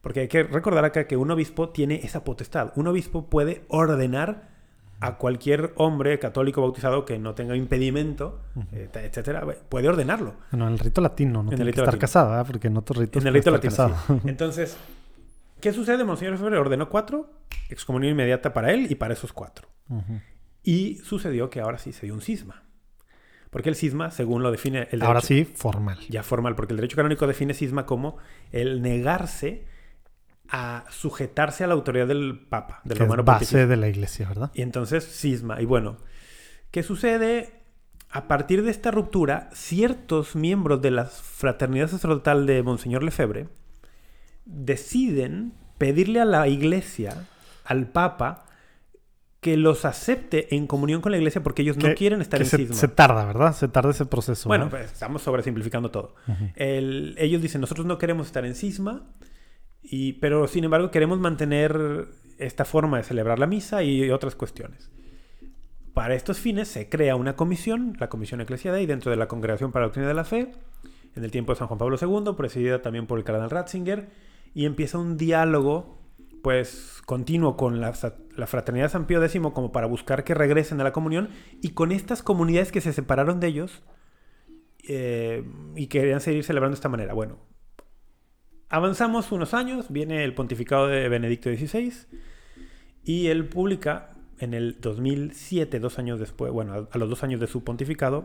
[0.00, 2.72] Porque hay que recordar acá que un obispo tiene esa potestad.
[2.76, 4.51] Un obispo puede ordenar
[5.04, 8.40] a cualquier hombre católico bautizado que no tenga impedimento,
[8.72, 10.34] eh, etcétera, puede ordenarlo.
[10.50, 11.94] Bueno, en el rito latino, no En tiene el que estar
[12.28, 12.46] ¿verdad?
[12.46, 14.14] Porque en otros ritos En el rito latino, sí.
[14.26, 14.76] Entonces,
[15.60, 16.04] ¿qué sucede?
[16.04, 17.30] Monseñor Lefebvre ordenó cuatro,
[17.68, 19.68] excomunión inmediata para él y para esos cuatro.
[20.62, 22.62] Y sucedió que ahora sí se dio un cisma.
[23.50, 25.98] Porque el cisma, según lo define el Ahora derecho- sí, formal.
[26.08, 28.16] ya formal, porque el derecho canónico define cisma como
[28.50, 29.66] el negarse
[30.48, 33.66] a sujetarse a la autoridad del Papa, del que es base Pontificio.
[33.68, 34.50] de la iglesia, ¿verdad?
[34.54, 35.60] Y entonces cisma.
[35.62, 35.96] Y bueno,
[36.70, 37.60] ¿qué sucede?
[38.10, 43.48] A partir de esta ruptura, ciertos miembros de la fraternidad sacerdotal de Monseñor Lefebvre
[44.44, 47.26] deciden pedirle a la iglesia,
[47.64, 48.44] al Papa,
[49.40, 52.58] que los acepte en comunión con la iglesia porque ellos no quieren estar en se,
[52.58, 52.76] cisma.
[52.76, 53.54] se tarda, ¿verdad?
[53.54, 54.48] Se tarda ese proceso.
[54.48, 54.70] Bueno, ¿no?
[54.70, 56.14] pues estamos sobresimplificando todo.
[56.54, 59.02] El- ellos dicen, nosotros no queremos estar en cisma,
[59.82, 64.90] y, pero sin embargo queremos mantener esta forma de celebrar la misa y otras cuestiones.
[65.94, 69.82] Para estos fines se crea una comisión, la Comisión Eclesiadei, dentro de la Congregación para
[69.82, 70.52] la Doctrina de la Fe,
[71.14, 74.08] en el tiempo de San Juan Pablo II, presidida también por el cardenal Ratzinger,
[74.54, 75.98] y empieza un diálogo
[76.42, 77.92] pues continuo con la,
[78.36, 81.92] la fraternidad San Pío X como para buscar que regresen a la comunión y con
[81.92, 83.82] estas comunidades que se separaron de ellos
[84.88, 85.44] eh,
[85.76, 87.14] y querían seguir celebrando de esta manera.
[87.14, 87.38] Bueno,
[88.72, 91.92] avanzamos unos años, viene el pontificado de Benedicto XVI
[93.04, 97.46] y él publica en el 2007, dos años después, bueno, a, los dos años de
[97.46, 98.24] su pontificado,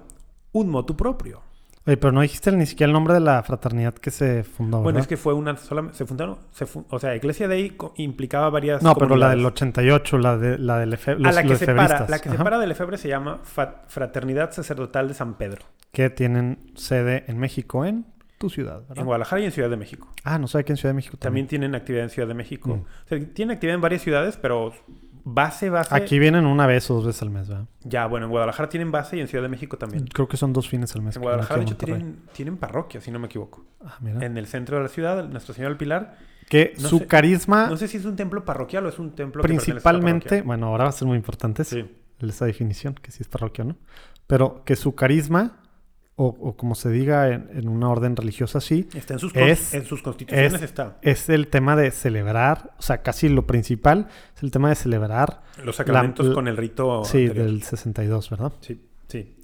[0.53, 1.41] un motu propio.
[1.85, 4.87] Oye, pero no dijiste ni siquiera el nombre de la fraternidad que se fundó, Bueno,
[4.87, 5.01] ¿verdad?
[5.01, 8.81] es que fue una sola, se fundaron, se o sea, Iglesia Dei co- implicaba varias
[8.83, 9.53] No, pero la del comunidades.
[9.53, 12.71] 88, la de la del Efe- A los, la que separa, la que separa del
[12.71, 13.39] Efebre se llama
[13.87, 15.61] Fraternidad Sacerdotal de San Pedro,
[15.93, 18.05] que tienen sede en México, en
[18.37, 18.99] tu ciudad, ¿verdad?
[18.99, 20.09] en Guadalajara y en Ciudad de México.
[20.23, 21.61] Ah, no sé aquí en Ciudad de México También también.
[21.61, 22.69] tienen actividad en Ciudad de México.
[22.75, 22.79] Mm.
[22.81, 24.73] O sea, tienen actividad en varias ciudades, pero
[25.23, 25.93] base, base.
[25.95, 27.65] Aquí vienen una vez o dos veces al mes, ¿verdad?
[27.83, 30.05] Ya, bueno, en Guadalajara tienen base y en Ciudad de México también.
[30.07, 31.15] Creo que son dos fines al mes.
[31.15, 33.65] En que Guadalajara, de hecho, tienen, tienen parroquia, si no me equivoco.
[33.83, 34.25] Ah, mira.
[34.25, 36.17] En el centro de la ciudad, Nuestra Señora del Pilar.
[36.49, 39.11] que no su sé- carisma, No sé si es un templo parroquial o es un
[39.15, 41.85] templo que principalmente, bueno, ahora va a ser muy importante eso, Sí.
[42.21, 43.75] esa definición, que si es parroquia o no,
[44.27, 45.57] pero que su carisma,
[46.19, 49.73] o, o como se diga en, en una orden religiosa así, Está en sus, Es-
[49.75, 50.97] en sus constituciones, es- está.
[51.03, 55.43] es el tema de celebrar, o sea, casi lo principal es el tema de celebrar,
[55.63, 57.45] Los sacramentos la- con el rito sí, anterior.
[57.45, 58.51] del 62, ¿verdad?
[58.61, 59.35] Sí, sí.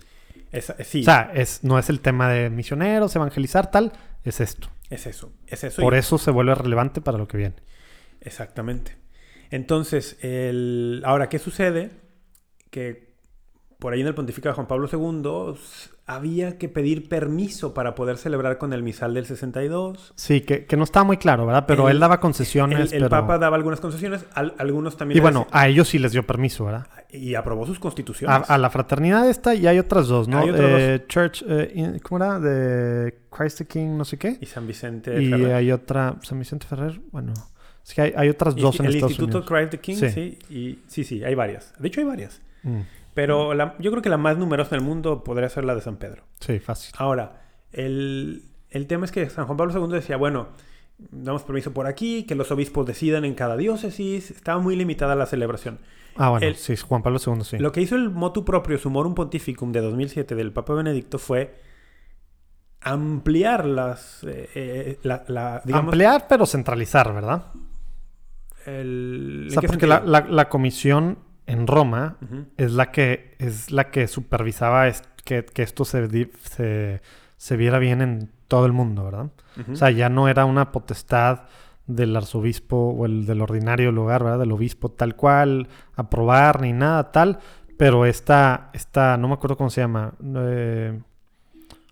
[0.51, 3.91] Esa- sí, O sea, es, no es el tema de misioneros, evangelizar, tal,
[4.23, 4.67] es esto.
[4.89, 5.31] es eso.
[5.47, 5.81] Es eso.
[5.81, 7.55] Por y- eso se vuelve relevante para lo que viene.
[8.21, 8.95] Exactamente.
[9.51, 11.03] Entonces, el...
[11.05, 11.91] ahora, ¿qué sucede?
[12.71, 13.13] Que
[13.79, 15.55] por ahí en el pontificado de Juan Pablo II
[16.05, 20.13] había que pedir permiso para poder celebrar con el misal del 62.
[20.17, 21.63] Sí, que, que no estaba muy claro, ¿verdad?
[21.65, 23.09] Pero El- él daba concesiones, el pero...
[23.09, 25.17] Papa daba algunas concesiones, al- algunos también...
[25.17, 26.87] Y bueno, a ellos sí les dio permiso, ¿verdad?
[27.09, 28.49] y aprobó sus constituciones.
[28.49, 30.39] a la fraternidad esta y hay otras dos, ¿no?
[30.39, 32.39] Hay Eh, Church, eh, ¿cómo era?
[32.39, 34.37] De Christ the King, no sé qué.
[34.41, 35.53] Y San Vicente Y Ferrer.
[35.53, 37.31] hay otra, San Vicente Ferrer, bueno,
[37.85, 39.51] es que hay, hay otras Y- dos en el Estados Instituto Unidos.
[39.59, 40.09] Christ the King, sí.
[40.09, 40.39] Sí.
[40.49, 41.71] y, sí, sí, hay varias.
[41.77, 42.41] De hecho, hay varias.
[42.63, 42.79] Mm,
[43.13, 45.81] Pero la- yo creo que la más numerosa en el mundo podría ser la de
[45.81, 46.23] San Pedro.
[46.39, 46.93] sí, fácil.
[46.97, 50.47] Ahora, el, el tema es que San Juan Pablo II decía, bueno,
[50.97, 54.31] damos permiso por aquí, que los obispos decidan en cada diócesis.
[54.31, 55.79] Estaba muy limitada la celebración.
[56.15, 57.57] Ah, bueno, el- sí, Juan Pablo II, sí.
[57.57, 61.55] Lo que hizo el motu proprio Sumorum Pontificum de 2007 del Papa Benedicto fue
[62.81, 64.23] ampliar las...
[64.23, 67.45] eh, eh, la, la- digamos, Ampliar, pero centralizar, ¿verdad?
[68.65, 69.41] el...
[69.41, 72.17] O ¿en sea, qué porque la- la comisión en Roma
[72.57, 77.01] es la que es la que supervisaba es- que, que esto se, se,
[77.37, 79.29] se viera bien en todo el mundo, ¿verdad?
[79.71, 81.41] O sea, ya no era una potestad
[81.87, 84.39] del arzobispo o el del ordinario lugar, ¿verdad?
[84.39, 87.39] Del obispo tal cual, aprobar ni nada tal,
[87.77, 90.99] pero esta, esta no me acuerdo cómo se llama, eh,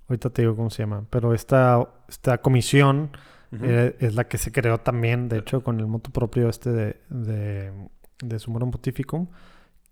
[0.08, 3.12] ahorita te digo cómo se llama, pero esta, esta comisión
[3.64, 7.02] eh, es la que se creó también, de hecho, con el moto propio este de,
[7.10, 7.72] de,
[8.22, 9.28] de Sumorum Pontificum,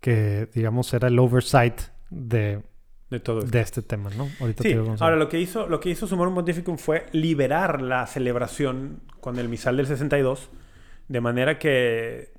[0.00, 2.62] que digamos era el oversight de,
[3.10, 3.50] de todo esto.
[3.50, 4.28] de este tema, ¿no?
[4.40, 7.82] Ahorita te Sí, digo ahora lo que hizo, lo que hizo Sumorum Pontificum fue liberar
[7.82, 10.48] la celebración con el misal del 62,
[11.08, 12.32] de manera que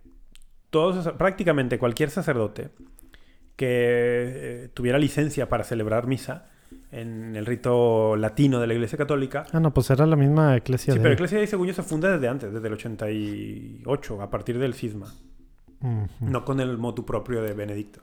[0.69, 2.69] todos, prácticamente cualquier sacerdote
[3.55, 6.47] que eh, tuviera licencia para celebrar misa
[6.91, 10.93] en el rito latino de la Iglesia Católica, Ah, no, pues era la misma iglesia
[10.93, 11.03] sí, de...
[11.03, 14.73] pero Iglesia de Según yo se funda desde antes, desde el 88, a partir del
[14.73, 15.13] cisma,
[16.19, 18.01] No con el motu propio de Benedicto.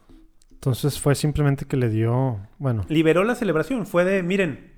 [0.52, 4.72] Entonces fue simplemente que le dio, bueno, Liberó la celebración, fue de, miren,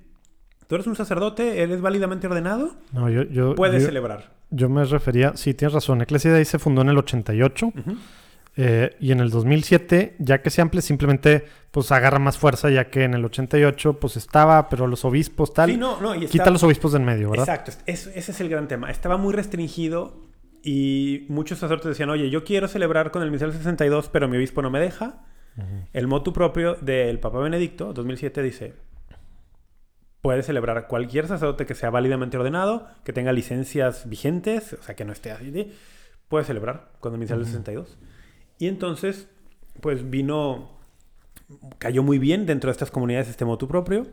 [0.67, 4.31] tú eres un sacerdote, eres válidamente ordenado, no, yo, yo, puedes yo, celebrar.
[4.51, 7.97] yo me refería, sí, tienes razón, Iglesia de ahí se fundó en el 88, Ujú.
[8.57, 12.89] Eh, y en el 2007, ya que se amplía, simplemente pues agarra más fuerza, ya
[12.89, 15.71] que en el 88 pues estaba, pero los obispos tal.
[15.71, 17.47] Sí, no, no, y Quita está- los obispos del medio, ¿verdad?
[17.47, 18.91] Exacto, es- ese es el gran tema.
[18.91, 20.17] Estaba muy restringido
[20.63, 24.61] y muchos sacerdotes decían, oye, yo quiero celebrar con el misal 62, pero mi obispo
[24.61, 25.25] no me deja.
[25.93, 28.73] El motu propio del Papa Benedicto, 2007, dice,
[30.21, 35.03] puede celebrar cualquier sacerdote que sea válidamente ordenado, que tenga licencias vigentes, o sea, que
[35.03, 35.71] no esté así, de-
[36.27, 37.97] puede celebrar con el misal 62.
[38.59, 39.27] Y entonces,
[39.81, 40.79] pues vino,
[41.79, 44.07] cayó muy bien dentro de estas comunidades este motu propio.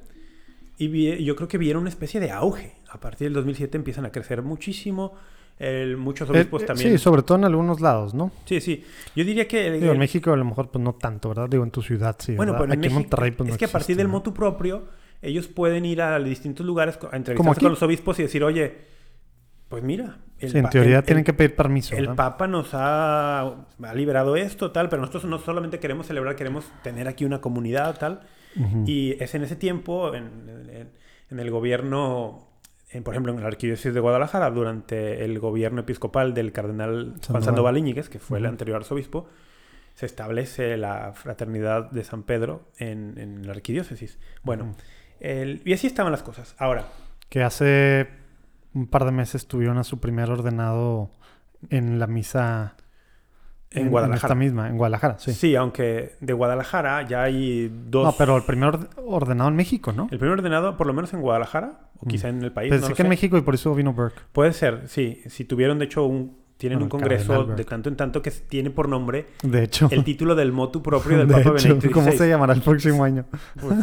[0.79, 2.75] Y vi- yo creo que vieron una especie de auge.
[2.89, 5.15] A partir del 2007 empiezan a crecer muchísimo.
[5.59, 6.93] El- muchos Eh, obispos eh, también.
[6.93, 8.31] Sí, sobre todo en algunos lados, ¿no?
[8.45, 8.85] Sí, sí.
[9.17, 9.71] Yo diría que...
[9.73, 11.49] Digo, en México a lo mejor pues no tanto, ¿verdad?
[11.49, 12.35] Digo, en tu ciudad sí.
[12.37, 12.65] bueno, ¿verdad?
[12.67, 14.13] pero en Aquí en México- Monterrey pues no es que a partir del ¿no?
[14.13, 14.85] motu propio,
[15.21, 18.77] ellos pueden ir a distintos lugares a entrevistarse con los obispos y decir, oye,
[19.69, 20.19] pues mira...
[20.39, 22.17] el Sí, en teoría el- tienen que pedir permiso, El ¿verdad?
[22.17, 27.09] Papa nos ha, ha liberado esto, tal, pero nosotros no solamente queremos celebrar, queremos tener
[27.09, 28.21] aquí una comunidad, tal.
[28.87, 30.25] Y es en ese tiempo, en,
[30.73, 30.91] en-
[31.31, 32.48] en el gobierno,
[32.91, 37.43] en, por ejemplo, en la arquidiócesis de Guadalajara, durante el gobierno episcopal del cardenal Juan
[37.43, 37.77] Sandoval.
[37.77, 39.29] Íñiguez, que fue el anterior arzobispo,
[39.95, 44.19] se establece la fraternidad de San Pedro en, en la arquidiócesis.
[44.43, 44.75] Bueno,
[45.21, 46.55] el- y así estaban las cosas.
[46.59, 46.85] Ahora,
[47.29, 48.09] Que hace
[48.75, 51.11] un par de meses tuvieron a su primer ordenado
[51.71, 52.77] en la misa
[53.71, 54.29] en, Guadalajara.
[54.29, 55.33] esta misma, en Guadalajara, sí.
[55.35, 55.55] Sí.
[55.57, 58.05] aunque de Guadalajara ya hay dos...
[58.07, 60.05] No, pero el primer orde- ordenado en México, ¿no?
[60.11, 62.09] El primer ordenado, por lo menos en Guadalajara, o Mm.
[62.09, 63.09] quizá en el país, Pensé no que en.
[63.09, 64.21] México y por eso vino Burke.
[64.33, 65.21] Puede ser, sí.
[65.27, 66.37] Si tuvieron, de hecho, un...
[66.59, 70.03] Tienen Bueno, un congreso de tanto en tanto que tiene por nombre De hecho, el
[70.03, 73.27] título del motu propio del de Papa hecho, Benedicto ¿cómo se llamará el próximo año?
[73.61, 73.75] Pues,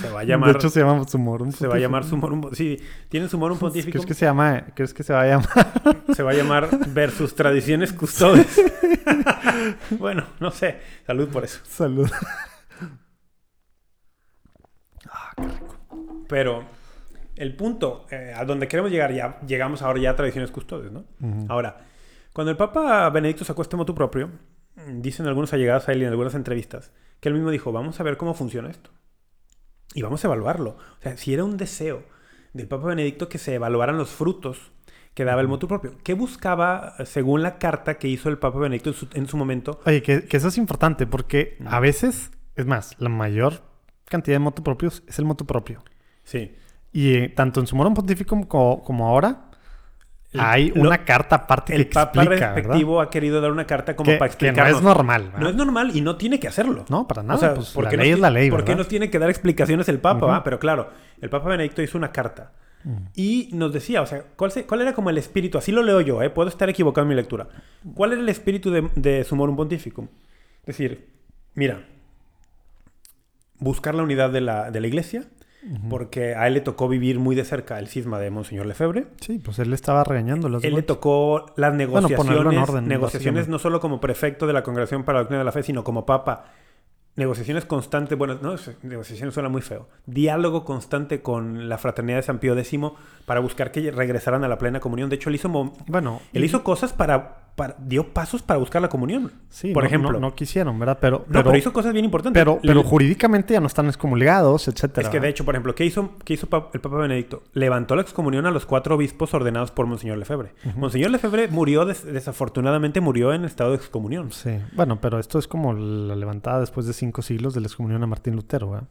[0.00, 0.52] se va a llamar...
[0.52, 1.50] De hecho, se llama Sumorum.
[1.50, 2.52] se va a llamar Sumorum...
[2.52, 2.78] Sí,
[3.08, 3.90] tienen Sumorum Pontificum.
[3.94, 4.64] ¿Crees que se llama?
[4.76, 6.04] ¿Crees que se va a llamar?
[6.14, 8.46] Se va a llamar Versus Tradiciones Custodes.
[9.98, 10.78] bueno, no sé.
[11.04, 11.58] Salud por eso.
[11.64, 12.08] Salud.
[16.28, 16.62] Pero
[17.40, 21.04] el punto eh, a donde queremos llegar, ya llegamos ahora ya a Tradiciones Custodes, ¿no?
[21.48, 21.86] Ahora,
[22.34, 24.28] cuando el Papa Benedicto sacó este motu propio,
[24.76, 28.02] mm, dicen algunos allegados a él en algunas entrevistas que él mismo dijo, vamos a
[28.02, 28.90] ver cómo funciona esto.
[29.94, 30.70] Y vamos a evaluarlo.
[30.98, 32.04] O sea, si era un deseo
[32.52, 34.72] del Papa Benedicto que se evaluaran los frutos
[35.14, 35.96] que daba el motu propio.
[36.04, 39.36] ¿Qué buscaba eh, según la carta que hizo el Papa Benedicto en su, en su
[39.38, 39.80] momento?
[39.86, 43.62] Oye, que, que eso es importante porque a veces, es más, la mayor
[44.04, 45.82] cantidad de motu propios es el motu propio.
[46.22, 46.54] Sí.
[46.92, 49.44] Y eh, tanto en Sumorum Pontificum como, como ahora
[50.32, 53.66] El- hay lo- una carta aparte El que Papa explica, respectivo ha querido dar una
[53.66, 54.18] carta como ¿verdad?
[54.18, 55.22] para Que, que no es normal.
[55.26, 55.38] ¿verdad?
[55.40, 56.84] No es normal y no tiene que hacerlo.
[56.88, 57.34] No, para nada.
[57.36, 58.78] O sea, pues ¿por la ley es la ley, ¿Por qué ¿verdad?
[58.78, 60.18] nos tiene que dar explicaciones el Papa?
[60.18, 60.26] Ujú.
[60.28, 60.42] va?
[60.44, 62.52] Pero claro, el Papa Benedicto hizo una carta.
[62.82, 62.96] Mm.
[63.14, 65.58] Y nos decía, o sea, ¿cuál, se- cuál era como el espíritu?
[65.58, 66.30] Así lo leo yo, ¿eh?
[66.30, 67.46] puedo estar equivocado en mi lectura.
[67.94, 70.08] ¿Cuál era el espíritu de, de Sumorum Pontificum?
[70.62, 71.08] Es decir,
[71.54, 71.84] mira,
[73.58, 75.24] buscar la unidad de la, de la iglesia,
[75.88, 79.06] porque a él le tocó vivir muy de cerca el cisma de Monseñor Lefebvre.
[79.20, 80.48] Sí, pues él le estaba regañando.
[80.48, 84.52] Los Él le tocó las negociaciones, ponerlo en orden, negociaciones no solo como prefecto de
[84.52, 86.44] la Congregación para la Doctrina de la Fe, sino como papa.
[87.16, 89.88] Negociaciones constantes, bueno, no, es- negociaciones suena muy feo.
[90.06, 92.80] Diálogo constante con la fraternidad de San Pío X
[93.26, 95.10] para buscar que regresaran a la plena comunión.
[95.10, 95.48] De hecho, él hizo,
[95.86, 99.32] Bueno, él hizo cosas para, para- dio pasos para buscar la comunión.
[99.48, 100.12] sí, por no- ejemplo.
[100.12, 100.98] No, no quisieron, ¿verdad?
[101.00, 102.40] Pero, No, pero, hizo cosas bien importantes.
[102.40, 105.06] pero, pero Le- jurídicamente ya no están excomulgados, etcétera.
[105.06, 107.42] Es que de hecho, por ejemplo, ¿qué hizo, qué hizo el Papa Benedicto?
[107.52, 110.54] Levantó la excomunión a los cuatro obispos ordenados por Monseñor Lefebvre.
[110.76, 114.32] Monseñor Lefebvre murió, des- desafortunadamente murió en estado de excomunión.
[114.32, 118.02] Sí, bueno, pero esto es como la levantada después de cinco siglos de la excomunión
[118.02, 118.88] a Martín Lutero, ¿verdad?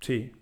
[0.00, 0.32] Sí.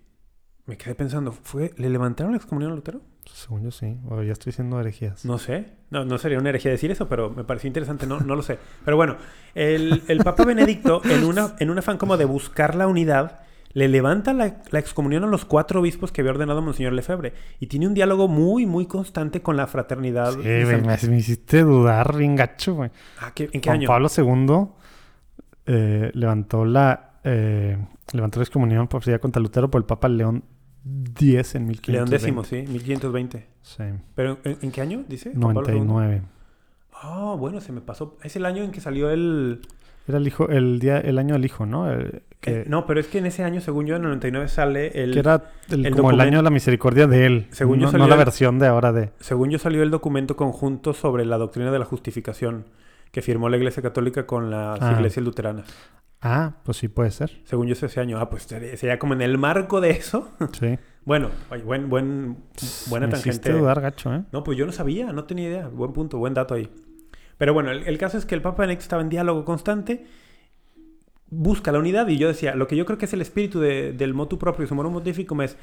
[0.68, 3.00] Me quedé pensando, ¿fue, ¿le levantaron la excomunión a Lutero?
[3.24, 5.24] Según yo sí, o ya estoy diciendo herejías.
[5.24, 5.72] No sé.
[5.90, 8.58] No, no sería una herejía decir eso, pero me pareció interesante, no, no lo sé.
[8.84, 9.16] Pero bueno,
[9.54, 13.40] el, el Papa Benedicto, en, una, en un afán como de buscar la unidad,
[13.72, 17.32] le levanta la, la excomunión a los cuatro obispos que había ordenado Monseñor Lefebvre.
[17.60, 20.32] Y tiene un diálogo muy, muy constante con la fraternidad.
[20.32, 22.90] Sí, me, me hiciste dudar bien gacho, güey.
[23.20, 23.86] Ah, ¿qué- ¿En qué Juan año?
[23.88, 24.68] Pablo II
[25.66, 27.76] eh, levantó la eh,
[28.12, 30.44] levantó la excomunión por contra Lutero por el Papa León
[31.14, 31.92] X en 1520.
[31.92, 33.46] León X, sí, 1520.
[33.62, 33.82] Sí,
[34.14, 35.32] ¿Pero en, en qué año, dice?
[35.38, 35.80] Juan Pablo II?
[35.80, 36.22] 99.
[37.00, 38.16] Ah, bueno, se me pasó.
[38.22, 39.60] Es el año en que salió el...
[40.08, 41.90] Era el hijo, el día, el año del hijo, ¿no?
[41.90, 44.48] El- que, eh, no, pero es que en ese año, según yo, en el 99
[44.48, 45.12] sale el...
[45.12, 47.46] que era el- el como el año de la misericordia de él.
[47.50, 49.10] Según yo no, salió no la versión de ahora de.
[49.20, 52.64] Según yo salió el documento conjunto sobre la doctrina de la justificación
[53.12, 54.92] que firmó la Iglesia Católica con las Ah.
[54.96, 55.66] iglesias luteranas.
[56.20, 57.30] Ah, pues sí puede ser.
[57.44, 58.18] Según yo es ese año.
[58.18, 60.30] Ah, pues sería como en el marco de eso.
[60.58, 60.78] Sí.
[61.04, 62.36] bueno, oye, buen, buen,
[62.88, 63.28] buena me tangente.
[63.30, 64.24] hiciste dudar gacho, ¿eh?
[64.32, 65.68] No, pues yo no sabía, no tenía idea.
[65.68, 66.68] Buen punto, buen dato ahí.
[67.38, 70.06] Pero bueno, el, el caso es que el Papa Benedicto estaba en diálogo constante,
[71.30, 73.92] busca la unidad, y yo decía, lo que yo creo que es el espíritu de-
[73.92, 75.56] del motu proprio, su morum pontificum es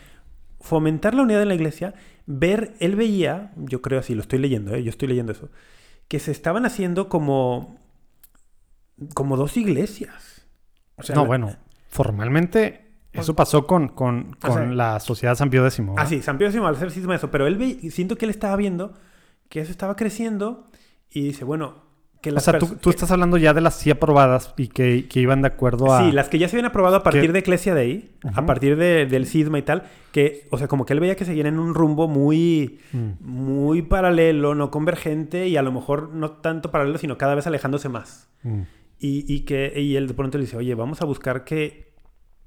[0.62, 1.94] fomentar la unidad en la iglesia,
[2.28, 4.84] ver, él veía, yo creo así, lo estoy leyendo, ¿eh?
[4.84, 5.50] yo estoy leyendo eso,
[6.08, 7.78] que se estaban haciendo como,
[9.14, 10.46] como dos iglesias.
[10.98, 11.56] O sea, no, la- bueno,
[11.90, 15.80] formalmente eso pasó con, con, sea- con la Sociedad San Pío X.
[15.80, 15.96] ¿verdad?
[15.98, 18.32] Ah, sí, San Pío X al hacer cisma eso, pero él ve, siento que él
[18.32, 18.94] estaba viendo
[19.50, 20.70] que eso estaba creciendo
[21.10, 21.85] y dice, bueno,
[22.32, 24.68] que O sea, tú, pers- tú que- estás hablando ya de las sí aprobadas y
[24.68, 26.02] que, que iban de acuerdo a...
[26.04, 28.76] Sí, las que ya se habían aprobado a partir que- de Ecclesia Dei, a partir
[28.78, 31.60] de- del cisma y tal, que, o sea, como que él veía que seguían en
[31.60, 33.12] un rumbo muy, Mm.
[33.20, 37.90] muy paralelo, no convergente y a lo mejor no tanto paralelo, sino cada vez alejándose
[37.90, 38.30] más.
[38.44, 38.62] Mm.
[39.00, 41.94] Y, y que y él de pronto le dice, oye, vamos a buscar que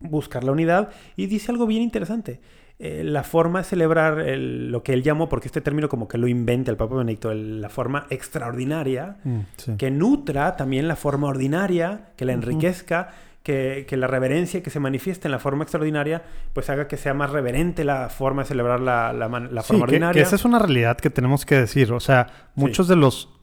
[0.01, 0.91] buscar la unidad.
[1.17, 2.41] Y dice algo bien interesante.
[2.81, 6.17] Eh, la forma de celebrar el- lo que él llamó, porque este término como que
[6.17, 9.73] lo inventa el Papa Benedicto, el- la forma extraordinaria, Mm, sí.
[9.77, 13.09] que nutra también la forma ordinaria, que la enriquezca,
[13.43, 17.15] que, que la reverencia que se manifiesta en la forma extraordinaria, pues haga que sea
[17.15, 20.23] más reverente la forma de celebrar la, Sí, forma que, que ordinaria.
[20.23, 21.93] esa es una realidad que tenemos que decir.
[21.93, 23.35] O sea, muchos de los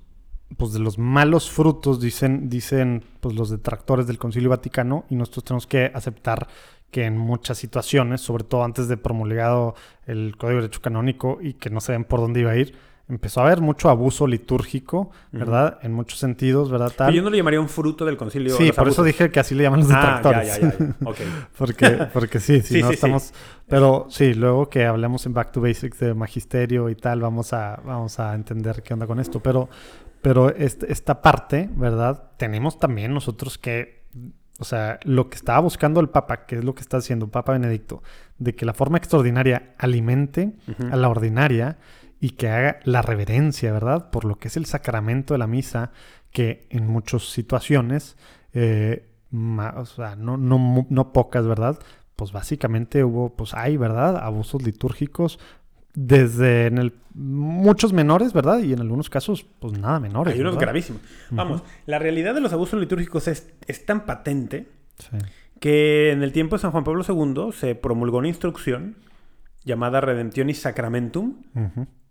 [0.58, 5.44] pues de los malos frutos dicen dicen pues los detractores del Concilio Vaticano y nosotros
[5.44, 6.48] tenemos que aceptar
[6.96, 9.76] que en muchas situaciones, sobre todo antes de promulgado
[10.08, 12.74] el Código de Derecho Canónico y que no saben por dónde iba a ir,
[13.10, 15.78] empezó a haber mucho abuso litúrgico, ¿verdad?
[15.82, 16.94] En muchos sentidos, ¿verdad?
[16.96, 17.08] Tal.
[17.08, 18.56] Pero yo no lo llamaría un fruto del concilio.
[18.56, 20.48] sí, por eso dije que así le llaman los Ah, ya, detractores.
[20.48, 20.96] ya, ya, ya.
[21.10, 21.18] Ok.
[21.58, 22.94] Porque, porque sí, si Sí, no sí, sí.
[22.94, 23.34] estamos.
[23.68, 27.82] Pero sí, luego que hablemos en Back to Basics de magisterio y tal, vamos a,
[27.86, 29.42] vamos a entender qué onda con esto.
[29.42, 29.68] Pero,
[30.22, 32.32] pero este- esta parte, ¿verdad?
[32.38, 34.05] Tenemos también nosotros que.
[34.60, 37.52] O sea, lo que estaba buscando el Papa, que es lo que está haciendo Papa
[37.54, 38.02] Benedicto,
[38.38, 40.54] de que la forma extraordinaria alimente
[40.94, 41.78] a la ordinaria
[42.22, 44.10] y que haga la reverencia, ¿verdad?
[44.12, 45.92] Por lo que es el sacramento de la misa,
[46.32, 48.16] que en muchas situaciones,
[48.54, 51.78] eh, ma- o sea, no, no, no pocas, ¿verdad?
[52.16, 54.18] Pues básicamente hubo, pues hay, ¿verdad?
[54.24, 55.38] Abusos litúrgicos
[55.96, 58.60] desde en el, muchos menores, ¿verdad?
[58.60, 60.34] Y en algunos casos, pues nada menores.
[60.34, 60.66] Hay unos ¿verdad?
[60.68, 61.02] gravísimos.
[61.32, 65.18] Vamos, la realidad de los abusos litúrgicos es, es tan patente Sí.
[65.60, 68.96] que en el tiempo de San Juan Pablo II se promulgó una instrucción
[69.66, 71.44] llamada Redemptionis Sacramentum,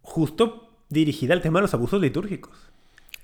[0.02, 2.52] justo dirigida al tema de los abusos litúrgicos.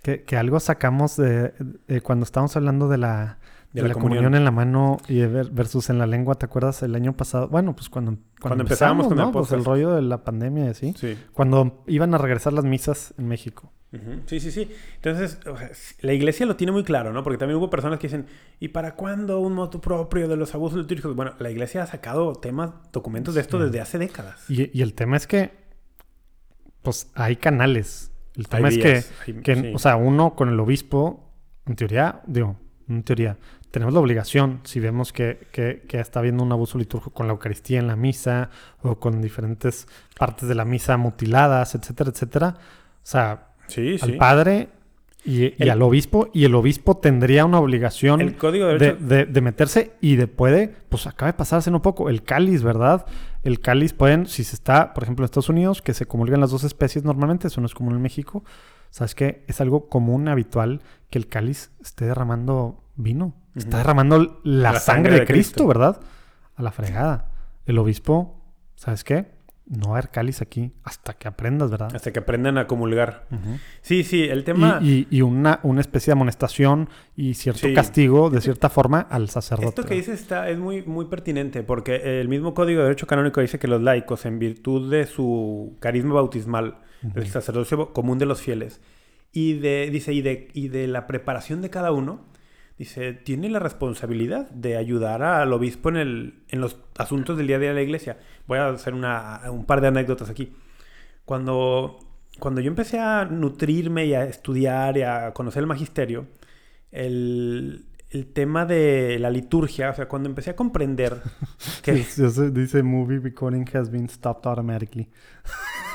[0.02, 1.52] Que, que algo sacamos de,
[1.88, 3.38] de cuando estábamos hablando de la,
[3.72, 4.24] de De la la comunión.
[4.24, 4.34] comunión.
[4.40, 7.48] en la mano y de ver- versus en la lengua, ¿te acuerdas el año pasado?
[7.48, 9.30] Bueno, pues cuando, cuando, Cuando empezábamos con el.
[9.30, 10.94] Pues el rollo de la pandemia y así.
[10.98, 11.16] Sí.
[11.32, 13.72] Cuando iban a regresar las misas en México.
[14.26, 14.70] Sí, sí, sí.
[14.96, 15.68] Entonces, o sea,
[16.02, 17.24] la iglesia lo tiene muy claro, ¿no?
[17.24, 18.26] Porque también hubo personas que dicen,
[18.60, 21.16] ¿y para cuándo un moto propio de los abusos litúrgicos?
[21.16, 23.64] Bueno, la iglesia ha sacado temas, documentos de esto Sí.
[23.64, 24.48] desde hace décadas.
[24.48, 25.50] Y, y el tema es que,
[26.82, 28.12] pues hay canales.
[28.36, 29.72] El tema Hay es que, hay- que, sí.
[29.74, 31.28] o sea, uno con el obispo,
[31.66, 32.56] en teoría, digo,
[32.88, 33.38] en teoría,
[33.70, 37.32] tenemos la obligación, si vemos que, que, que está habiendo un abuso litúrgico con la
[37.32, 38.50] Eucaristía en la misa
[38.82, 39.86] o con diferentes
[40.18, 42.54] partes de la misa mutiladas, etcétera, etcétera.
[42.58, 44.16] O sea, Sí, al sí.
[44.16, 44.68] padre
[45.24, 48.78] y, y El- al obispo, y el obispo tendría una obligación El código de de,
[48.78, 49.04] derecho...
[49.04, 52.62] de- de meterse y de puede, pues acaba de pasar hace no poco, el cáliz,
[52.62, 53.06] ¿verdad?
[53.44, 56.50] El cáliz pueden, si se está, por ejemplo, en Estados Unidos, que se comulgan las
[56.50, 58.42] dos especies normalmente, eso no es común en México,
[58.90, 59.44] ¿sabes qué?
[59.46, 60.80] Es algo común, habitual,
[61.10, 65.64] que el cáliz esté derramando vino, está derramando la, La sangre, sangre de de Cristo,
[65.64, 65.66] Cristo.
[65.66, 66.00] ¿verdad?
[66.56, 67.30] A la fregada.
[67.66, 68.42] El obispo,
[68.74, 69.38] ¿sabes qué?
[69.66, 71.94] No va a haber cáliz aquí hasta que aprendas, ¿verdad?
[71.94, 73.28] Hasta que aprendan a comulgar.
[73.82, 74.80] Sí, sí, el tema...
[74.82, 77.72] Y, y- y una, una especie de amonestación y cierto Sí.
[77.74, 79.68] castigo, de cierta forma, al sacerdote.
[79.68, 83.40] Esto que dices está, es muy, muy pertinente porque el mismo Código de Derecho Canónico
[83.40, 88.42] dice que los laicos, en virtud de su carisma bautismal, del sacerdocio común de los
[88.42, 88.80] fieles,
[89.32, 92.24] y de, dice, y de, y de la preparación de cada uno,
[92.80, 97.56] dice, tiene la responsabilidad de ayudar al obispo en, el, en los asuntos del día
[97.56, 98.16] a día de la iglesia.
[98.46, 100.54] Voy a hacer una, un par de anécdotas aquí.
[101.26, 101.98] Cuando,
[102.38, 106.28] cuando yo empecé a nutrirme y a estudiar y a conocer el magisterio,
[106.90, 111.20] el, el tema de la liturgia, o sea, cuando empecé a comprender
[111.82, 111.92] que...
[111.92, 115.06] Dice movie recording has been stopped automatically.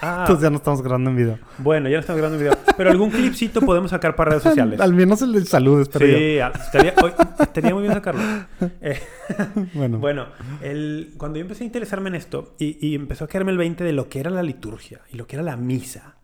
[0.04, 1.40] Ah, Entonces ya no estamos grabando en video.
[1.58, 4.80] bueno, ya no estamos grabando video, pero algún clipcito podemos sacar para redes sociales.
[4.80, 6.18] Al menos el de salud, espero yo.
[6.18, 8.22] Sí, ah, estaría, oye, estaría muy bien sacarlo.
[8.82, 9.00] Eh,
[9.74, 10.28] Bueno, bueno,
[10.62, 13.84] el- cuando yo empecé a interesarme en esto y, y empezó a caerme el 20
[13.84, 16.16] de lo que era la liturgia y lo que era la misa,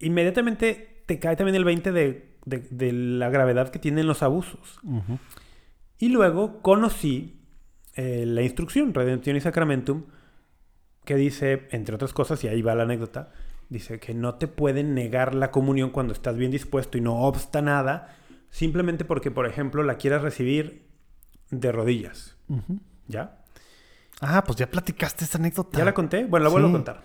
[0.00, 4.78] inmediatamente te cae también el 20 de, de- de la gravedad que tienen los abusos.
[4.82, 5.18] ujú,
[5.98, 7.40] Y luego conocí
[7.96, 10.04] eh, la instrucción, Redemption y Sacramentum,
[11.04, 13.30] que dice, entre otras cosas, y ahí va la anécdota,
[13.68, 17.62] dice que no te pueden negar la comunión cuando estás bien dispuesto y no obsta
[17.62, 18.16] nada,
[18.50, 20.86] simplemente porque, por ejemplo, la quieras recibir
[21.50, 22.36] de rodillas.
[23.08, 23.42] ¿Ya?
[24.20, 25.78] Ah, pues ya platicaste esa anécdota.
[25.78, 26.24] ¿Ya la conté?
[26.24, 26.72] Bueno, la vuelvo Sí.
[26.74, 27.02] a contar.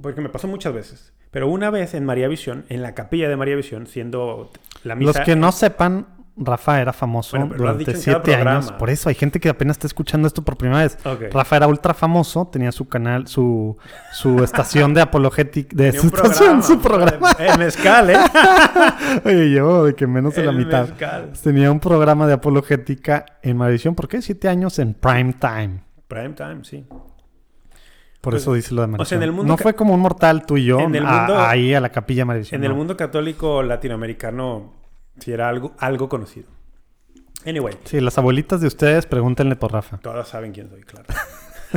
[0.00, 1.12] Porque me pasó muchas veces.
[1.30, 4.50] Pero una vez en María Visión, en la capilla de María Visión, siendo
[4.84, 5.18] la misa...
[5.18, 8.72] Los que no sepan, Rafa era famoso Bueno, durante siete años.
[8.72, 10.96] Por eso hay gente que apenas está escuchando esto por primera vez.
[11.30, 13.76] Rafa era ultra famoso, tenía su canal, su,
[14.12, 17.32] su estación de apologética, de su estación, su programa.
[17.38, 18.16] El mezcal, ¿eh?
[19.24, 20.88] Oye, llevo de que menos de la El mitad.
[20.88, 21.32] mezcal.
[21.42, 23.94] Tenía un programa de apologética en Maldición.
[23.94, 24.22] ¿Por qué?
[24.22, 25.82] Siete años en prime time.
[26.08, 26.84] Prime time, sí.
[28.20, 29.02] Por Pues, eso dice lo de Maldición.
[29.02, 31.04] o sea, en el mundo no fue como un mortal tú y yo En el
[31.04, 32.60] a- mundo- ahí a la capilla Maldición.
[32.62, 34.80] En el mundo católico latinoamericano,
[35.22, 36.48] sí era algo, algo conocido.
[37.46, 39.98] Anyway, Sí, las abuelitas de ustedes, pregúntenle por Rafa.
[39.98, 41.06] todas saben quién soy, claro.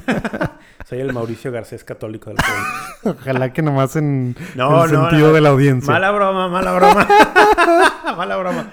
[0.85, 3.19] soy el Mauricio Garcés católico del pueblo.
[3.19, 5.33] Ojalá que nomás en No, el no, sentido no.
[5.33, 5.91] de la audiencia.
[5.91, 7.07] Mala broma, mala broma.
[8.17, 8.71] mala broma.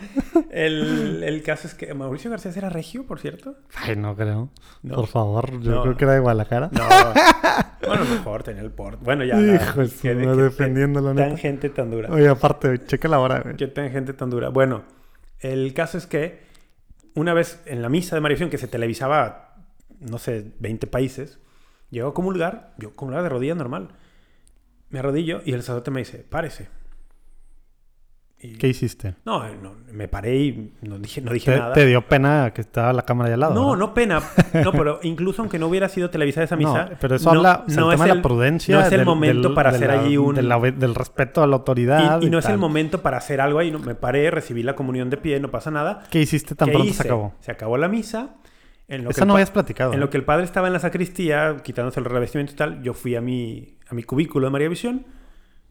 [0.51, 3.57] El, el caso es que Mauricio Garcés era regio, por cierto.
[3.75, 4.51] Ay, no creo.
[4.89, 6.71] Por favor, yo creo que era de Guadalajara.
[6.73, 6.83] No.
[7.87, 9.01] Bueno, mejor tenía el port.
[9.03, 9.41] Bueno, ya.
[9.41, 11.37] Hijo qué- defendiéndolo, Tan neta.
[11.39, 12.11] gente tan dura.
[12.11, 13.57] Oye, aparte, checa la hora, güey.
[13.57, 14.51] Qué tan gente tan dura.
[14.51, 14.83] Bueno,
[15.41, 16.43] el caso es que
[17.15, 19.57] una vez en la misa de María Visión, que se televisaba,
[20.01, 21.39] no sé, 20 países,
[21.93, 23.89] llegó a comulgar, yo comulgar de rodillas normal.
[24.91, 26.69] Me arrodillo y el sacerdote me dice, párese.
[28.45, 29.15] Y- ¿Qué hiciste?
[29.25, 31.73] No, no, me paré y no dije, no dije ¿Te, nada.
[31.75, 33.55] te dio pena que estaba la cámara ahí al lado?
[33.55, 33.79] No, ¿verdad?
[33.79, 34.21] no pena.
[34.65, 36.87] No, pero incluso aunque no hubiera sido televisada esa misa.
[36.91, 38.75] No, pero eso no- habla, o sea, no el es tema de el- la prudencia.
[38.75, 40.35] No es el del- momento del- para de hacer la- allí un.
[40.35, 42.21] de la- del respeto a la autoridad.
[42.21, 42.59] y, y no es el tal.
[42.59, 43.71] momento para hacer algo ahí.
[43.71, 46.03] No, me paré, recibí la comunión de pie, no pasa nada.
[46.11, 47.03] ¿Qué hiciste tan ¿Qué pronto hice?
[47.05, 47.35] se acabó?
[47.39, 48.31] Se acabó la misa.
[48.93, 49.93] En lo, que Esa el no habías platicado.
[49.93, 50.01] en ¿eh?
[50.01, 53.15] lo que el padre estaba en la sacristía, quitándose el revestimiento y tal, yo fui
[53.17, 55.07] a mi, a mi cubículo de María Visión,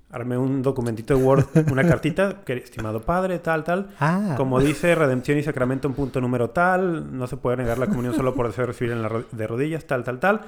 [0.10, 3.90] armé un documentito de Word, una cartita, que estimado padre, tal, tal.
[4.00, 7.88] Ah, Como dice Redención y Sacramento en punto número tal, no se puede negar la
[7.88, 10.42] comunión solo por deseo de recibir en la ro- de rodillas, tal, tal, tal.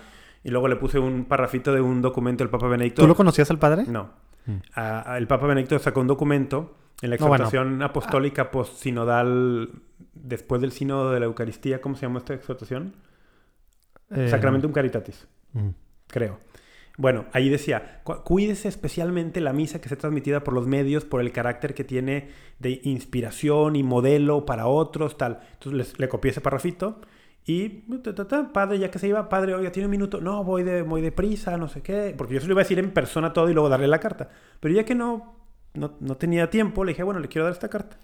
[0.43, 3.01] Y luego le puse un parrafito de un documento del Papa Benedicto.
[3.03, 3.85] ¿tú lo conocías al padre?
[3.87, 4.09] No.
[4.45, 4.51] Mm.
[4.75, 7.43] A- a- el Papa Benedicto sacó un documento en la No, bueno.
[7.45, 9.69] exhortación apostólica post-sinodal
[10.13, 11.81] después del sínodo de la Eucaristía.
[11.81, 12.95] ¿Cómo se llama esta exhortación?
[14.09, 15.69] Eh, Sacramentum Caritatis, mm.
[16.07, 16.39] creo.
[16.97, 21.21] Bueno, ahí decía, "Cu- cuídese especialmente la misa que sea transmitida por los medios, por
[21.21, 22.29] el carácter que tiene
[22.59, 25.39] de inspiración y modelo para otros, tal.
[25.53, 27.01] Entonces les- le copié ese parrafito
[27.45, 27.69] y,
[28.03, 30.61] ta, ta, ta, padre, ya que se iba, padre, oiga, tiene un minuto, no, voy
[30.63, 33.33] de, voy deprisa, no sé qué, porque yo se lo iba a decir en persona
[33.33, 34.29] todo y luego darle la carta.
[34.59, 35.42] Pero ya que no,
[35.73, 37.97] no, no tenía tiempo, le dije, bueno, le quiero dar esta carta.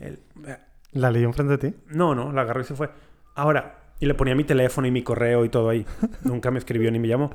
[0.00, 0.56] Él, eh,
[0.92, 1.76] ¿La leyó enfrente de ti?
[1.88, 2.90] no, no, la agarró y se fue.
[3.34, 5.84] Ahora, y le ponía mi teléfono y mi correo y todo ahí.
[6.22, 7.30] Nunca me escribió ni me llamó.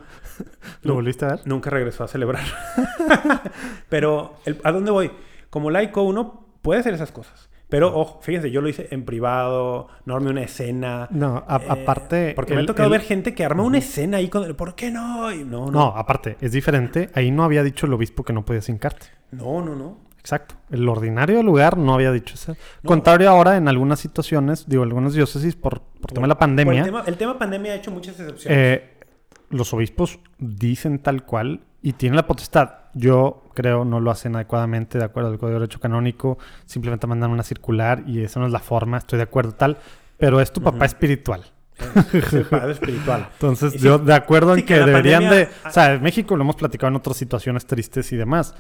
[0.84, 0.94] ¿Lo No.
[0.96, 1.42] volviste a ver?
[1.46, 2.44] Nunca regresó a celebrar.
[3.90, 5.12] Pero, el- ¿a dónde voy?
[5.50, 7.50] Como laico uno puede hacer esas cosas.
[7.72, 11.08] Pero, ojo, fíjense, yo lo hice en privado, no armé una escena.
[11.10, 12.34] No, a- eh, aparte...
[12.36, 14.54] Porque me el- ha tocado el- ver gente que arma una escena ahí con...
[14.56, 15.32] ¿Por qué no?
[15.32, 15.82] Y no, No, no.
[15.98, 17.10] aparte, es diferente.
[17.14, 19.08] Ahí no había dicho el obispo que no podías hincarte.
[19.32, 19.98] No, no, no.
[20.20, 20.54] Exacto.
[20.70, 22.56] El ordinario lugar no había dicho eso.
[22.84, 22.88] No.
[22.88, 26.80] Contrario ahora, en algunas situaciones, digo, algunas diócesis, por, por tema de la Por pandemia,
[26.82, 28.46] el, tema, el tema pandemia ha hecho muchas excepciones.
[28.60, 28.90] eh,
[29.50, 32.70] los obispos dicen tal cual y tienen la potestad.
[32.94, 36.38] Yo creo no lo hacen adecuadamente de acuerdo al Código de Derecho Canónico.
[36.66, 38.98] Simplemente mandan una circular y esa no es la forma.
[38.98, 39.78] Estoy de acuerdo tal.
[40.18, 41.44] Pero es tu papá espiritual.
[42.14, 43.28] Es, el padre espiritual.
[43.34, 45.50] Entonces, yo de acuerdo en que deberían pandemia- de...
[45.68, 48.54] O sea, en México lo hemos platicado en otras situaciones tristes y demás.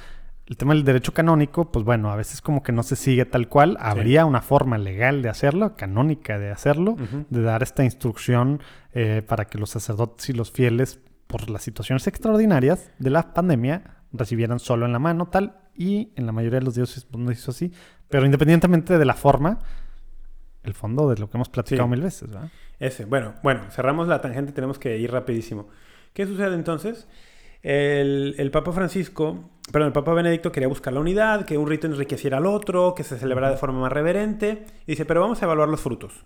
[0.47, 3.47] El tema del derecho canónico, pues bueno, a veces como que no se sigue tal
[3.47, 3.77] cual.
[3.79, 6.97] Habría una forma legal de hacerlo, canónica de hacerlo,
[7.29, 8.59] de dar esta instrucción
[8.93, 10.99] eh, para que los sacerdotes y los fieles,
[11.31, 15.57] por las situaciones extraordinarias de la pandemia, recibieran solo en la mano tal.
[15.75, 17.71] Y en la mayoría de los dioses pues, no hizo así.
[18.09, 19.59] Pero independientemente de la forma,
[20.63, 21.91] el fondo de lo que hemos platicado Sí.
[21.91, 22.49] mil veces, ¿verdad?
[22.79, 23.05] Ese.
[23.05, 25.69] Bueno, bueno, cerramos la tangente, tenemos que ir rapidísimo.
[26.13, 27.07] ¿Qué sucede entonces?
[27.63, 31.87] El, el Papa Francisco, perdón, el Papa Benedicto quería buscar la unidad, que un rito
[31.87, 34.65] enriqueciera al otro, que se celebrara de forma más reverente.
[34.85, 36.25] Y dice, pero vamos a evaluar los frutos.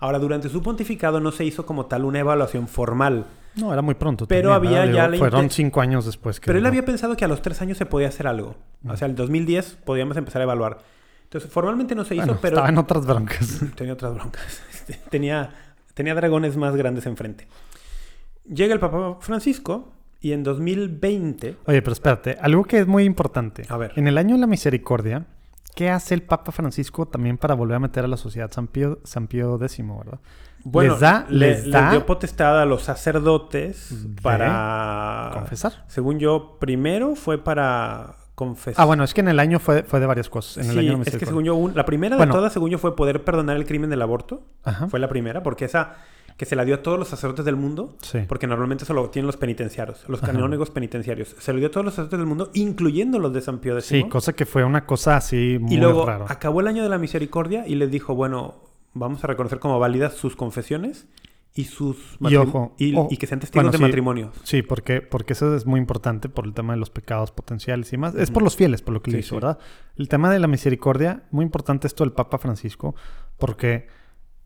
[0.00, 3.26] Ahora, durante su pontificado no se hizo como tal una evaluación formal.
[3.54, 4.26] No, era muy pronto.
[4.26, 6.46] Pero también, había ya Digo, Fueron cinco años después que...
[6.46, 8.56] Pero él había pensado que a los tres años se podía hacer algo.
[8.88, 10.78] O sea, el 2010 podíamos empezar a evaluar.
[11.24, 12.56] Entonces, formalmente no se hizo, Bueno, pero...
[12.56, 13.60] Estaba en otras broncas.
[13.76, 14.62] Tenía otras broncas.
[15.10, 15.50] Tenía,
[15.94, 17.46] tenía dragones más grandes enfrente.
[18.44, 19.91] Llega el Papa Francisco
[20.22, 21.56] y en 2020...
[21.66, 22.38] Oye, pero espérate.
[22.40, 23.64] Algo que es muy importante.
[23.68, 23.92] A ver.
[23.96, 25.26] En el año de la misericordia,
[25.74, 29.00] ¿qué hace el Papa Francisco también para volver a meter a la sociedad San Pío,
[29.04, 30.20] San Pío X, ¿verdad?
[30.64, 35.84] Bueno, les da, le- les les da dio potestad a los sacerdotes De para confesar.
[35.88, 38.80] Según yo, primero fue para confesar.
[38.80, 40.58] Ah, bueno, es que en el año fue, fue de varias cosas.
[40.64, 42.32] En el sí, año no me es que según yo, un- la primera Bueno.
[42.32, 44.42] de todas, según yo, fue poder perdonar el crimen del aborto.
[44.62, 44.86] Ajá.
[44.88, 45.96] Fue la primera, porque esa
[46.36, 48.20] que se la dio a todos los sacerdotes del mundo, Sí.
[48.28, 50.32] porque normalmente solo tienen los penitenciarios, los Ajá.
[50.32, 51.36] canónigos penitenciarios.
[51.38, 53.84] Se lo dio a todos los sacerdotes del mundo, incluyendo los de San Pío X.
[53.86, 56.26] Sí, cosa que fue una cosa así muy y luego raro.
[56.28, 58.54] acabó el año de la misericordia y les dijo, bueno,
[58.94, 61.06] vamos a reconocer como válidas sus confesiones
[61.54, 63.82] y sus Y ojo, y, que sean testigos bueno, de sí.
[63.82, 64.32] matrimonio.
[64.42, 67.98] Sí, porque, porque eso es muy importante por el tema de los pecados potenciales y
[67.98, 68.14] más.
[68.14, 69.34] Es por los fieles, por lo que le Sí, hizo, sí.
[69.36, 69.58] ¿verdad?
[69.96, 72.94] El tema de la misericordia, muy importante esto del Papa Francisco,
[73.38, 73.86] porque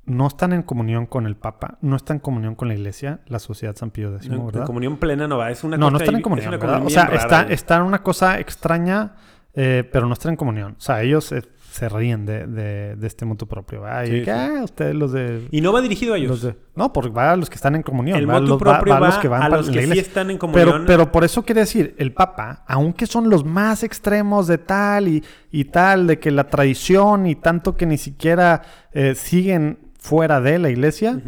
[0.07, 3.39] no están en comunión con el Papa, no están en comunión con la Iglesia, la
[3.39, 4.65] sociedad San Pío X, en ¿verdad?
[4.65, 6.55] comunión plena no va, es una No, no están en comunión.
[6.85, 7.53] O sea, está, rara.
[7.53, 9.15] está en una cosa extraña,
[9.55, 10.77] eh, pero no están en comunión.
[10.79, 14.05] O sea, ellos eh, se ríen de, de- de este motu propio, ¿verdad?
[14.05, 14.31] Y Sí, sí.
[14.31, 15.47] ah, ustedes los de...
[15.51, 16.41] Y no va dirigido a ellos.
[16.41, 18.17] de- no, porque va a los que están en comunión.
[18.19, 20.31] el va los, propio va va, a los que van a los que sí están
[20.31, 20.71] en comunión.
[20.73, 25.09] Pero, pero por eso quiere decir, el Papa, aunque son los más extremos de tal
[25.09, 30.41] y, y tal, de que la tradición y tanto que ni siquiera eh, siguen fuera
[30.41, 31.21] de la iglesia,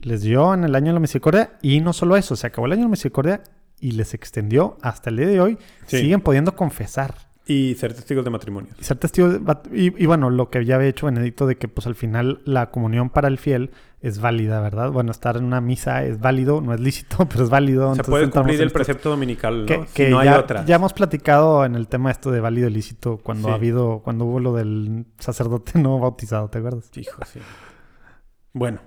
[0.00, 2.72] les dio en el año de la misericordia y no solo eso, se acabó el
[2.72, 3.42] año de la misericordia
[3.80, 5.98] y les extendió hasta el día de hoy, Sí.
[6.00, 7.14] siguen pudiendo confesar.
[7.48, 8.72] Y ser testigos de matrimonio.
[8.80, 11.68] Y ser testigos de- y, y bueno, lo que ya había hecho Benedicto de que
[11.68, 13.70] pues al final la comunión para el fiel
[14.00, 14.90] es válida, ¿verdad?
[14.90, 17.94] Bueno, estar en una misa es válido, no es lícito, pero es válido.
[17.94, 19.66] Se puede cumplir el precepto dominical, ¿no?
[19.66, 20.64] Que, si que no hay ya, otra.
[20.64, 23.52] ya hemos platicado en el tema esto de válido ilícito cuando Sí.
[23.52, 26.90] ha habido, cuando hubo lo del sacerdote no bautizado, ¿te acuerdas?
[26.96, 27.38] Hijo, sí.
[28.56, 28.80] Bueno,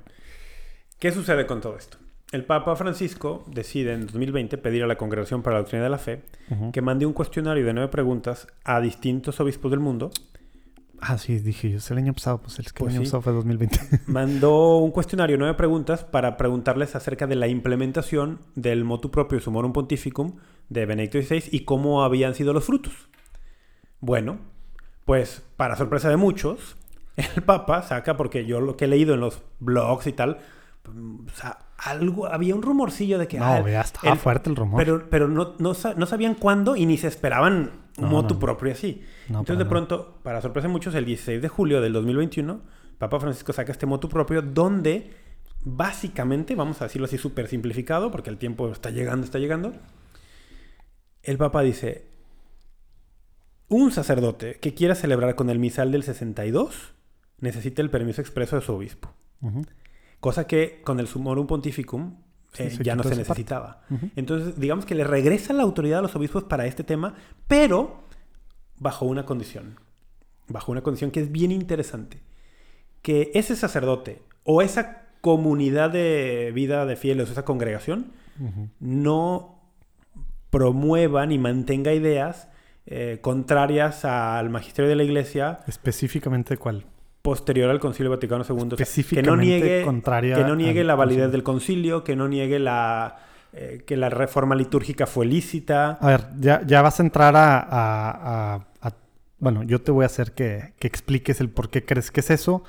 [0.97, 1.99] ¿qué sucede con todo esto?
[2.31, 5.99] El Papa Francisco decide en 2020 pedir a la Congregación para la Doctrina de la
[5.99, 6.23] Fe
[6.73, 10.09] que mande un cuestionario de nueve preguntas a distintos obispos del mundo.
[10.99, 13.11] Ah, sí, dije yo, es el año pasado, pues el, que Pues el año sí.
[13.11, 13.79] pasado fue 2020.
[14.07, 19.39] Mandó un cuestionario de nueve preguntas para preguntarles acerca de la implementación del motu proprio
[19.39, 20.37] Sumorum Pontificum
[20.69, 23.07] de Benedicto XVI y cómo habían sido los frutos.
[23.99, 24.39] Bueno,
[25.05, 26.75] pues para sorpresa de muchos,
[27.35, 30.37] el Papa saca, porque yo lo que he leído en los blogs y tal,
[30.87, 33.37] o sea, algo, había un rumorcillo de que...
[33.39, 34.83] no, ah, vea, estaba el- fuerte el rumor.
[34.83, 38.39] Pero, pero no, no, sa- no sabían cuándo y ni se esperaban un No, motu
[38.39, 39.03] propio así.
[39.27, 42.61] Entonces, de pronto, para sorpresa de muchos, el 16 de julio del 2021,
[42.97, 45.13] Papa Francisco saca este motu propio donde
[45.63, 49.73] básicamente, vamos a decirlo así súper simplificado, porque el tiempo está llegando, está llegando,
[51.23, 52.07] el Papa dice,
[53.67, 56.93] un sacerdote que quiera celebrar con el misal del 62
[57.41, 59.13] necesita el permiso expreso de su obispo.
[60.19, 62.17] Cosa que con el Sumorum Pontificum
[62.57, 63.81] eh, ya no se necesitaba.
[64.15, 67.15] Entonces, digamos que le regresa la autoridad a los obispos para este tema,
[67.47, 68.01] pero
[68.77, 69.79] bajo una condición.
[70.47, 72.21] Bajo una condición que es bien interesante.
[73.01, 78.13] Que ese sacerdote o esa comunidad de vida de fieles o esa congregación
[78.79, 79.59] no
[80.49, 82.47] promueva ni mantenga ideas
[82.85, 86.85] eh, contrarias al magisterio de la iglesia Específicamente cuál.
[87.21, 88.55] Posterior al Concilio Vaticano II.
[88.73, 91.31] O sea, que no niegue, contraria que no niegue la validez concilio.
[91.31, 93.17] del concilio, que no niegue la,
[93.53, 95.97] eh, que la reforma litúrgica fue lícita.
[96.01, 98.93] A ver, ya, ya vas a entrar a, a- a- a-
[99.39, 102.29] Bueno, yo te voy a hacer que, que expliques el por qué crees que es
[102.29, 102.63] eso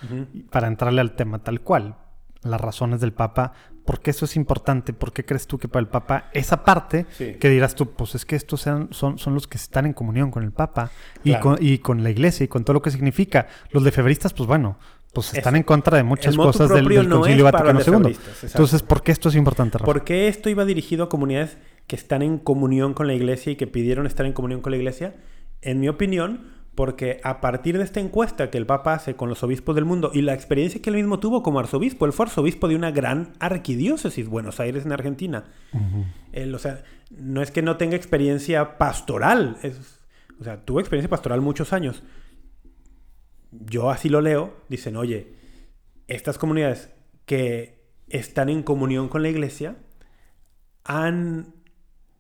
[0.50, 1.96] para entrarle al tema tal cual.
[2.42, 3.52] Las razones del Papa,
[3.90, 7.06] por qué eso es importante, por qué crees tú que para el Papa esa parte
[7.18, 7.34] Sí.
[7.40, 10.30] que dirás tú, pues es que estos sean- son, son los que están en comunión
[10.30, 10.92] con el Papa
[11.24, 11.42] y, Claro.
[11.42, 13.48] con, y con la iglesia y con todo lo que significa.
[13.72, 14.78] Los lefebristas, pues bueno,
[15.12, 18.16] pues están en contra de muchas cosas del, propio del no Concilio Vaticano II.
[18.44, 19.86] Entonces, ¿por qué esto es importante, Rafa?
[19.86, 23.56] ¿Por qué esto iba dirigido a comunidades que están en comunión con la iglesia y
[23.56, 25.16] que pidieron estar en comunión con la iglesia?
[25.62, 29.42] En mi opinión, porque a partir de esta encuesta que el Papa hace con los
[29.42, 32.68] obispos del mundo y la experiencia que él mismo tuvo como arzobispo, él fue arzobispo
[32.68, 35.44] de una gran arquidiócesis, Buenos Aires en Argentina.
[36.32, 39.98] Él, o sea, no es que no tenga experiencia pastoral, es-
[40.40, 42.02] o sea, tuvo experiencia pastoral muchos años.
[43.50, 45.34] Yo así lo leo, dicen, oye,
[46.06, 46.90] estas comunidades
[47.26, 49.76] que están en comunión con la iglesia
[50.84, 51.54] han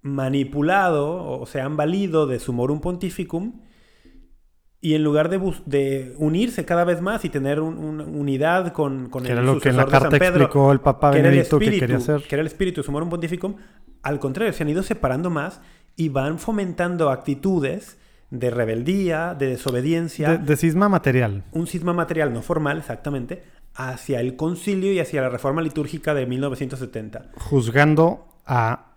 [0.02, 3.60] manipulado o se han valido de su morum pontificum
[4.82, 8.72] y en lugar de, bus- de unirse cada vez más y tener un- una unidad
[8.72, 11.58] con, con Que el era lo que en la carta Pedro, explicó el Papa Benedicto
[11.58, 12.22] que espíritu, quería hacer.
[12.22, 13.56] que era el espíritu sumorum pontificum,
[14.02, 15.60] al contrario, se han ido separando más
[15.96, 17.98] y van fomentando actitudes
[18.30, 21.42] de rebeldía, de desobediencia, De, de cisma material.
[21.52, 23.42] un cisma material no formal exactamente,
[23.74, 27.26] hacia el concilio y hacia la reforma litúrgica de 1970.
[27.36, 28.94] juzgando a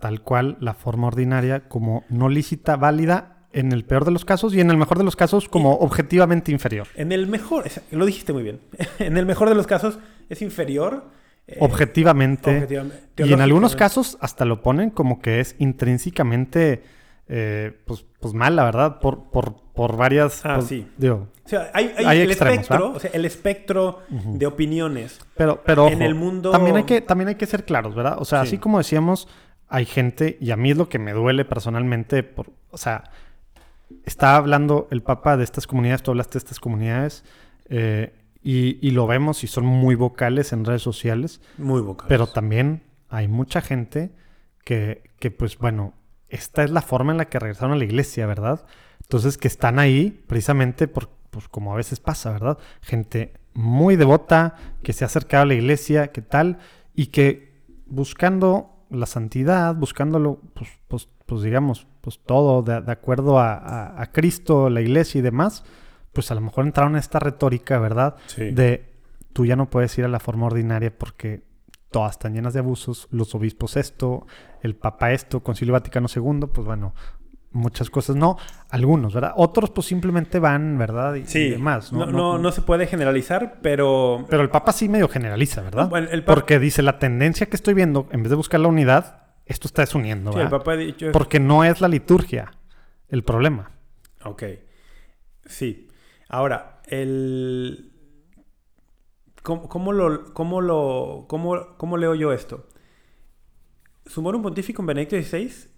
[0.00, 4.54] tal cual la forma ordinaria como no lícita, válida en el peor de los casos
[4.54, 6.86] y en el mejor de los casos como objetivamente inferior.
[6.96, 8.60] En el mejor, lo dijiste muy bien,
[8.98, 9.98] en el mejor de los casos
[10.28, 11.04] es inferior.
[11.46, 12.50] eh, objetivamente.
[12.54, 16.82] objetivamente, Y en algunos casos hasta lo ponen como que es intrínsecamente
[17.28, 20.44] eh, pues, pues mal, la verdad, por, por, por varias...
[20.44, 20.86] Ah, pues, sí.
[20.98, 22.96] digo, O sea, hay, hay Hay el extremos, espectro, ¿verdad?
[22.96, 25.20] o sea, el espectro de opiniones.
[25.36, 28.16] pero, pero En el mundo- También hay, que, también hay que ser claros, ¿verdad?
[28.18, 28.48] O sea, Sí.
[28.48, 29.26] así como decíamos,
[29.68, 33.04] hay gente, y a mí es lo que me duele personalmente, por, o sea,
[34.04, 37.24] está hablando el Papa de estas comunidades, tú hablaste de estas comunidades,
[37.68, 41.40] eh, y, y lo vemos y son muy vocales en redes sociales.
[41.56, 42.08] Muy vocales.
[42.08, 44.12] Pero también hay mucha gente
[44.64, 45.94] que, que, pues bueno,
[46.28, 48.66] esta es la forma en la que regresaron a la iglesia, ¿verdad?
[49.00, 52.58] Entonces que están ahí precisamente por, pues como a veces pasa, ¿verdad?
[52.82, 56.58] Gente muy devota, que se ha acercado a la iglesia, que tal,
[56.94, 63.38] y que buscando la santidad, buscándolo, pues, pues, pues digamos, pues todo de, de acuerdo
[63.38, 65.64] a, a- a Cristo, la iglesia y demás,
[66.12, 68.16] pues a lo mejor entraron en esta retórica, ¿verdad?
[68.26, 68.50] Sí.
[68.50, 68.92] de
[69.32, 71.42] tú ya no puedes ir a la forma ordinaria porque
[71.90, 74.26] todas están llenas de abusos, los obispos esto,
[74.62, 76.92] el papa esto, Concilio Vaticano II, pues bueno,
[77.52, 78.36] muchas cosas no,
[78.68, 79.32] algunos, ¿verdad?
[79.36, 81.14] Otros pues simplemente van, ¿verdad?
[81.14, 84.88] Y, y Sí, demás, no, no, no se puede generalizar, pero Pero el papa sí
[84.88, 85.88] medio generaliza, ¿verdad?
[85.88, 88.68] Bueno, el Papa- Porque dice, la tendencia que estoy viendo, en vez de buscar la
[88.68, 90.58] unidad, esto está desuniendo, sí, el ¿verdad?
[90.58, 91.12] Papa ha dicho...
[91.12, 92.52] Porque no es la liturgia
[93.08, 93.70] el problema.
[94.24, 94.42] Ok.
[95.46, 95.88] Sí.
[96.28, 97.92] Ahora, el...
[99.42, 102.66] ¿Cómo, cómo lo, cómo, lo, cómo, cómo leo yo esto?
[104.06, 105.68] Sumorum Pontificum Benedicto XVI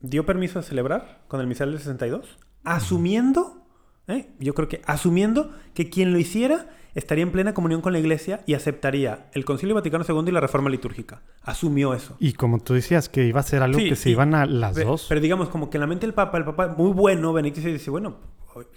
[0.00, 3.66] dio permiso a celebrar con el misal del 62, asumiendo,
[4.12, 4.28] ¿eh?
[4.38, 8.40] yo creo que asumiendo que quien lo hiciera estaría en plena comunión con la Iglesia
[8.46, 11.22] y aceptaría el Concilio Vaticano II y la reforma litúrgica.
[11.42, 12.16] Asumió eso.
[12.18, 14.44] Y como tú decías, que iba a ser algo Sí, que se y- iban a
[14.46, 15.06] las dos.
[15.08, 17.90] Pero digamos, como que en la mente del Papa, el Papa muy bueno, Benedicto dice,
[17.90, 18.16] bueno,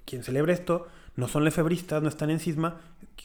[0.06, 2.78] quien celebra esto no son lefebristas, no están en cisma,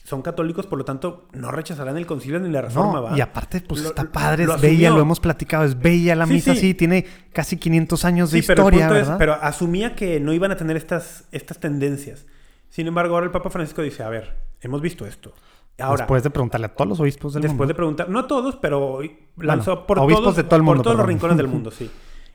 [0.03, 3.17] son católicos, por lo tanto, no rechazarán el concilio ni la reforma, No, ¿va?
[3.17, 6.25] y aparte, pues Lo- está padre, lo es bella, lo hemos platicado, es bella la
[6.27, 6.59] Sí, misa, sí.
[6.61, 10.51] sí, tiene casi 500 años de Sí, pero el historia, pero asumía que no iban
[10.51, 12.25] a tener estas, estas tendencias.
[12.69, 15.33] Sin embargo, ahora el Papa Francisco dice, a ver, hemos visto esto.
[15.79, 17.75] Ahora, Después de preguntarle a todos los obispos del después de mundo.
[17.75, 18.99] preguntar, no a todos, pero
[19.37, 21.89] lanzó por, obispos todos, de todo el mundo, por todos los rincones del mundo, sí.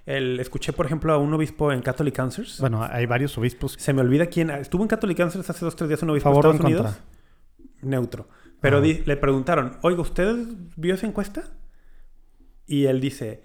[0.07, 2.61] El- escuché, por ejemplo, a un obispo en Catholic Answers.
[2.61, 3.73] Bueno, hay varios obispos.
[3.79, 4.51] Se me olvida quién.
[4.51, 6.99] Estuvo en Catholic Answers hace dos tres días un obispo ¿Favor de Estados en Unidos.
[7.83, 8.29] Neutro.
[8.61, 8.81] Pero Ah.
[8.81, 10.37] di- le preguntaron, oiga, ¿usted
[10.77, 11.45] vio esa encuesta?
[12.67, 13.43] Y él dice,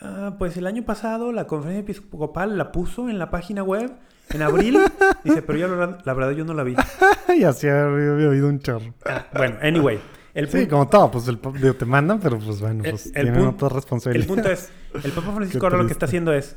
[0.00, 3.92] "Ah, pues el año pasado la conferencia episcopal la puso en la página web
[4.30, 4.78] en abril.
[5.24, 6.74] dice, pero yo la verdad, la verdad yo no la vi.
[7.38, 8.94] y así había oído un chorro.
[9.04, 9.98] Ah, bueno, anyway.
[10.34, 13.06] El Sí, punto, como todo, pues el, digo, te mandan, pero pues bueno, el- pues
[13.06, 14.26] el tienen punto- otra el responsabilidad.
[14.28, 14.70] punto es,
[15.04, 16.56] el Papa Francisco ahora lo que está haciendo es,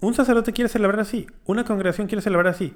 [0.00, 2.74] un sacerdote quiere celebrar así, una congregación quiere celebrar así,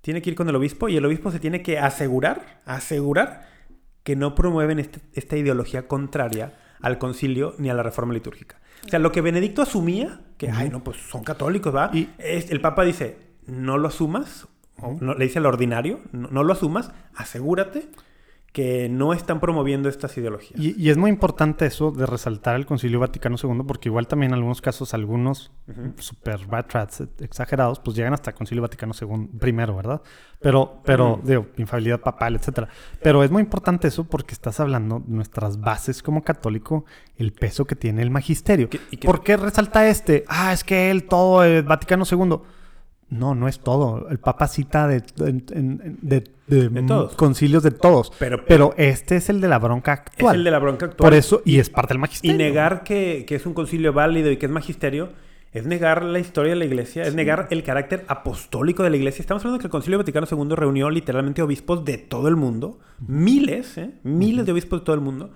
[0.00, 3.46] tiene que ir con el obispo y el obispo se tiene que asegurar, asegurar
[4.04, 8.60] que no promueven este- esta ideología contraria al concilio ni a la reforma litúrgica.
[8.86, 11.90] O sea, lo que Benedicto asumía, que, ay, no, pues son católicos, ¿va?
[11.92, 14.46] Y- Es- el Papa dice, no lo asumas,
[15.00, 17.88] no, le dice al ordinario, no, no lo asumas, asegúrate
[18.52, 20.58] que no están promoviendo estas ideologías.
[20.58, 24.30] Y, y es muy importante eso de resaltar el Concilio Vaticano II, porque igual también
[24.30, 25.52] en algunos casos, algunos
[25.98, 30.00] super bad rats exagerados, pues llegan hasta el Concilio Vaticano II primero, ¿verdad?
[30.40, 32.68] Pero, pero, digo, infalibilidad papal, etcétera.
[33.02, 36.84] Pero es muy importante eso porque estás hablando de nuestras bases como católico,
[37.16, 38.70] el peso que tiene el magisterio.
[38.90, 40.24] Y ¿Por qué resalta este?
[40.26, 42.40] Ah, es que él todo, el Vaticano II.
[43.10, 44.08] No, no es todo.
[44.10, 47.14] El Papa cita de, de, de- De todos.
[47.14, 48.12] concilios de todos.
[48.18, 50.36] Pero- Pero este es el de la bronca es actual.
[50.36, 51.10] el de la bronca actual.
[51.10, 52.36] Por eso, y es parte del Y magisterio.
[52.36, 55.10] negar que, que es un concilio válido y que es magisterio
[55.52, 59.22] es negar la historia de la iglesia, es negar el carácter apostólico de la iglesia.
[59.22, 63.78] Estamos hablando que el Concilio Vaticano II reunió literalmente obispos de todo el mundo, miles,
[63.78, 63.92] ¿eh?
[64.02, 65.30] miles de obispos de todo el mundo.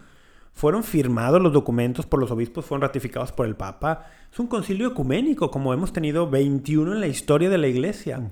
[0.54, 4.06] Fueron firmados los documentos por los obispos, fueron ratificados por el Papa.
[4.30, 8.30] Es un concilio ecuménico, como hemos tenido 21 en la historia de la iglesia.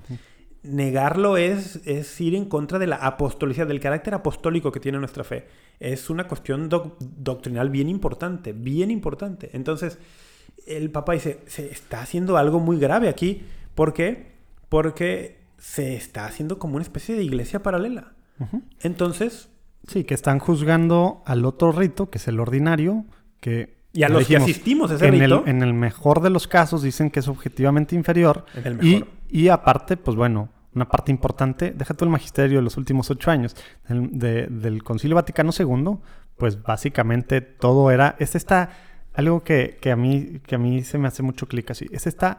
[0.63, 5.23] Negarlo es, es ir en contra de la apostolicidad, del carácter apostólico que tiene nuestra
[5.23, 5.47] fe.
[5.79, 9.49] Es una cuestión doc- doctrinal bien importante, bien importante.
[9.53, 9.97] Entonces,
[10.67, 13.41] el Papa dice, se está haciendo algo muy grave aquí.
[13.73, 14.33] ¿Por qué?
[14.69, 18.13] Porque se está haciendo como una especie de iglesia paralela.
[18.81, 19.49] Entonces,
[19.87, 23.05] Sí, que están juzgando al otro rito, que es el ordinario,
[23.39, 23.77] que...
[23.93, 26.29] y a los que dijimos, asistimos a ese en rito, el, en el mejor de
[26.29, 28.45] los casos dicen que es objetivamente inferior.
[28.55, 29.07] En el mejor.
[29.29, 33.31] y aparte, pues bueno, una parte importante, deja tú el magisterio de los últimos ocho
[33.31, 33.55] años
[33.89, 35.97] del, de- del Concilio Vaticano II,
[36.37, 38.69] pues básicamente todo era, este está,
[39.13, 42.07] algo que, que a mí, que a mí se me hace mucho clic así, este
[42.07, 42.37] está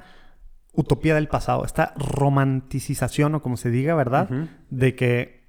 [0.73, 4.31] utopía del pasado, esta romanticización o como se diga, ¿verdad?
[4.71, 5.42] De que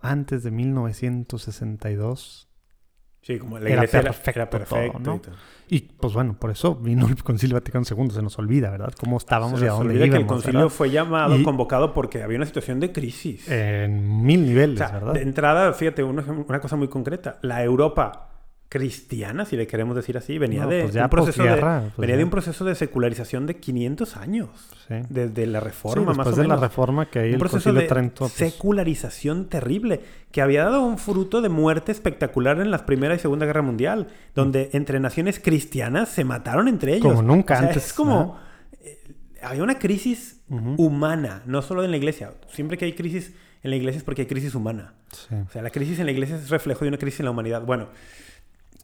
[0.00, 2.46] antes de 1962
[3.22, 5.16] Sí, como la Era iglesia perfecto era perfecto todo, ¿no?
[5.16, 5.34] y todo.
[5.68, 8.94] y pues bueno, por eso vino el Concilio Vaticano II, se nos olvida, ¿verdad?
[8.98, 10.74] Cómo estábamos Se y a dónde olvida que el íbamos, concilio ¿verdad?
[10.74, 13.46] fue llamado, Y- convocado porque había una situación de crisis.
[13.46, 15.12] En mil niveles, o sea, ¿verdad?
[15.12, 17.38] de entrada, fíjate, un ejem- una cosa muy concreta.
[17.42, 18.29] La Europa
[18.70, 21.96] cristiana, si le queremos decir así, venía No, de pues ya un proceso de, pues
[21.98, 22.18] venía ya.
[22.18, 24.48] de un proceso de secularización de 500 años.
[24.88, 24.94] Sí.
[25.10, 26.60] Desde la Sí, reforma, más o de la menos.
[26.60, 28.20] reforma que ahí un proceso de Trento...
[28.20, 30.00] pues, secularización terrible
[30.30, 34.06] que había dado un fruto de muerte espectacular en la Primera y Segunda Guerra Mundial,
[34.36, 37.12] donde entre naciones cristianas se mataron entre ellos.
[37.12, 38.38] Como nunca O sea, antes, Es como...
[38.84, 38.98] eh,
[39.42, 40.40] había una crisis
[40.76, 42.34] humana, no solo en la iglesia.
[42.48, 43.32] Siempre que hay crisis
[43.64, 44.94] en la iglesia es porque hay crisis humana.
[45.12, 45.34] sí.
[45.34, 47.62] O sea, la crisis en la iglesia es reflejo de una crisis en la humanidad.
[47.64, 47.88] Bueno,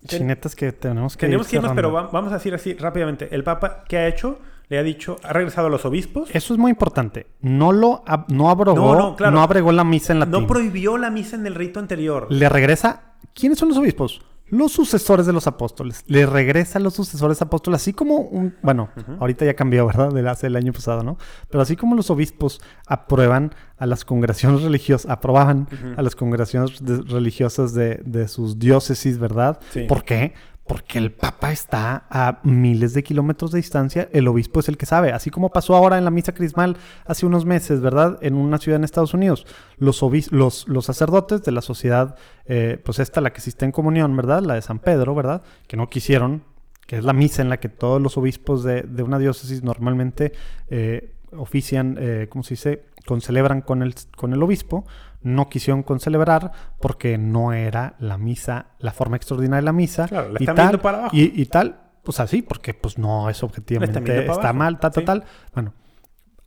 [0.06, 3.28] ten- Chinetas que tenemos que tenemos que irnos, pero vamos a decir así rápidamente.
[3.34, 4.38] El Papa, ¿qué ha hecho?
[4.68, 6.28] Le ha dicho, ha regresado a los obispos.
[6.34, 7.26] Eso es muy importante.
[7.40, 10.32] No lo ab- no abrogó, No, no, abregó la misa en latín.
[10.32, 12.26] No prohibió la misa en el rito anterior.
[12.30, 13.12] Le regresa.
[13.32, 14.22] ¿Quiénes son los obispos?
[14.48, 16.04] Los sucesores de los apóstoles.
[16.06, 18.54] Le regresa a los sucesores apóstoles, así como un.
[18.62, 20.12] Bueno, ahorita ya cambió, ¿verdad?
[20.12, 21.18] Del hace el año pasado, ¿no?
[21.50, 27.02] Pero así como los obispos aprueban a las congregaciones religiosas, aprobaban a las congregaciones de-
[27.02, 29.58] religiosas de, de sus diócesis, ¿verdad?
[29.72, 29.82] Sí.
[29.88, 30.34] ¿Por qué?
[30.68, 34.84] Porque el Papa está a miles de kilómetros de distancia, el obispo es el que
[34.84, 38.18] sabe, así como pasó ahora en la misa crismal hace unos meses, ¿verdad?
[38.20, 39.46] En una ciudad en Estados Unidos.
[39.78, 43.70] Los, obis- los, los sacerdotes de la sociedad, eh, pues esta, la que existe en
[43.70, 44.42] comunión, ¿verdad?
[44.42, 45.42] La de San Pedro, ¿verdad?
[45.68, 46.42] Que no quisieron,
[46.88, 50.32] que es la misa en la que todos los obispos de, de una diócesis normalmente
[50.68, 52.82] eh, ofician, eh, ¿cómo se dice?
[53.06, 54.84] Concelebran con el, con el obispo.
[55.26, 60.06] No quisieron concelebrar porque no era la misa, la forma extraordinaria de la misa.
[60.08, 61.16] Claro, la y tal, para abajo.
[61.16, 65.02] Y, y tal, pues así, porque pues no es objetivamente, está abajo, mal, tal, tal,
[65.02, 65.06] sí.
[65.06, 65.24] tal.
[65.54, 65.74] Bueno,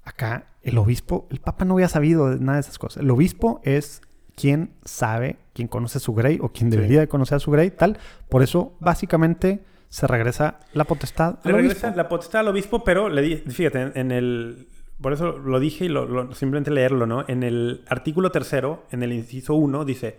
[0.04, 3.04] acá el obispo, el papa no había sabido de nada de esas cosas.
[3.04, 4.02] El obispo es
[4.36, 6.78] quien sabe, quien conoce su grey o quien Sí.
[6.78, 7.98] debería de conocer a su grey, tal.
[8.30, 11.98] Por eso, básicamente, se regresa la potestad Le al regresa obispo.
[11.98, 14.68] la potestad al obispo, pero le di, fíjate, en, en el.
[15.02, 17.24] Por eso lo dije y lo, lo- simplemente leerlo, ¿no?
[17.28, 20.18] En el artículo tercero, en el inciso 1, dice: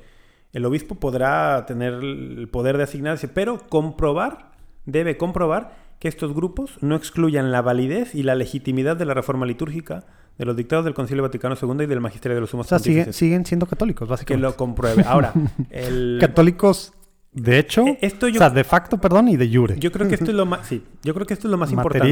[0.53, 4.53] el obispo podrá tener el poder de asignarse, pero comprobar,
[4.87, 9.45] debe comprobar que estos grupos no excluyan la validez y la legitimidad de la reforma
[9.45, 10.07] litúrgica,
[10.39, 12.78] de los dictados del Concilio Vaticano II y del Magisterio de los O Sumos sea,
[12.78, 14.43] siguen, siendo católicos, Que básicamente.
[14.49, 15.05] lo compruebe.
[15.07, 15.35] Ahora,
[15.70, 16.16] el.
[16.18, 16.95] Católicos,
[17.33, 19.76] de hecho, Eh, esto yo- o sea, de facto, perdón, y de jure.
[19.78, 20.66] Yo creo que esto es lo más.
[20.66, 22.09] Sí, yo creo que esto es lo más importante.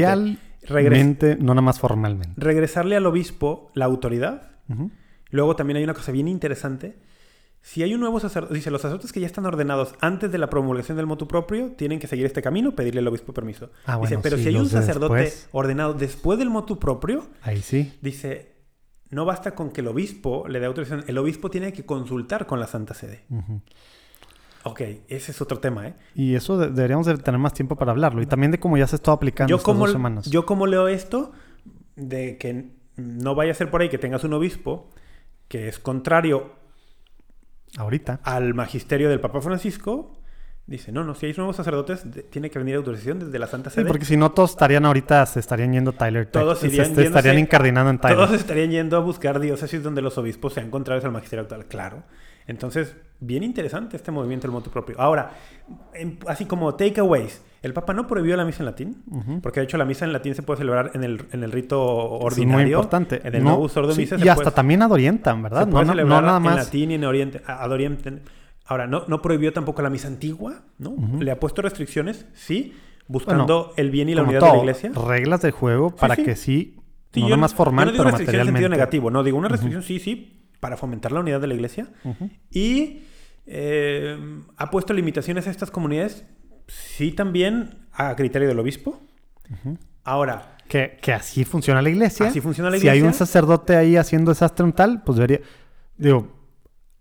[0.61, 2.33] Materialmente, no nada más formalmente.
[2.37, 4.51] regresarle al obispo la autoridad.
[4.69, 4.91] Ujú.
[5.31, 6.97] Luego también hay una cosa bien interesante.
[7.61, 10.49] Si hay un nuevo sacerdote, dice, los sacerdotes que ya están ordenados antes de la
[10.49, 13.69] promulgación del motu propio tienen que seguir este camino, pedirle al obispo permiso.
[13.85, 15.49] Ah, dice, bueno, pero sí, si hay un de sacerdote después.
[15.51, 17.93] ordenado después del motu propio, Ahí sí.
[18.01, 18.53] dice,
[19.09, 22.59] no basta con que el obispo le dé autorización, el obispo tiene que consultar con
[22.61, 23.25] la Santa Sede.
[23.29, 23.61] Ujú.
[24.63, 25.93] Ok, ese es otro tema, ¿eh?
[26.15, 28.21] Y eso de- deberíamos de tener más tiempo para hablarlo.
[28.21, 30.25] Y también de cómo ya se está aplicando yo estas como, dos semanas.
[30.29, 31.31] yo como leo esto,
[31.95, 34.89] de que no vaya a ser por ahí que tengas un obispo
[35.47, 36.51] que es contrario
[37.77, 38.19] Ahorita.
[38.23, 40.13] al magisterio del Papa Francisco,
[40.65, 43.69] dice, no, no, si hay nuevos sacerdotes, de- tiene que venir autorización desde la Santa
[43.69, 43.85] Sí, Sede.
[43.85, 46.25] porque si no todos estarían ahorita, se estarían yendo a Tyler.
[46.25, 48.17] Todos Se- irían se estarían incardinando en Tyler.
[48.17, 52.03] Todos estarían yendo a buscar diócesis donde los obispos sean contrarios al magisterio actual, claro.
[52.49, 54.95] Entonces, bien interesante este movimiento del motu propio.
[54.99, 55.31] Ahora,
[55.93, 59.03] en- así como takeaways, el Papa no prohibió la misa en latín,
[59.43, 61.75] porque de hecho la misa en latín se puede celebrar en el, en el rito
[61.77, 62.63] Eso es ordinario.
[62.63, 63.21] muy importante.
[63.23, 65.59] En el No, Novus Ordo sí, Missa y se hasta puede- también ad orientem, ¿verdad?
[65.61, 66.55] Se No, puede no, no celebrar nada en más.
[66.55, 68.19] latín y en oriente, a- ad orientem.
[68.65, 70.95] Ahora, no, no prohibió tampoco la misa antigua, ¿no?
[71.19, 72.73] Le ha puesto restricciones, sí,
[73.07, 74.91] buscando el bien y la unidad todo, de la iglesia.
[75.07, 76.23] Reglas del juego para sí.
[76.23, 76.75] que sí,
[77.11, 78.77] Sí, no yo nada más formal, yo no digo pero restricción en sentido materialmente.
[78.77, 81.87] negativo, no, digo una restricción sí, sí, para fomentar la unidad de la iglesia.
[82.03, 82.29] Ujú.
[82.51, 83.03] Y
[83.45, 84.17] eh,
[84.57, 86.25] ha puesto limitaciones a estas comunidades,
[86.67, 89.01] sí también a criterio del obispo.
[90.03, 92.27] Ahora, Que, que así funciona la iglesia.
[92.27, 93.25] Así funciona la Si hay un iglesia.
[93.25, 95.39] sacerdote ahí haciendo desastre un tal, pues debería.
[95.97, 96.31] Digo,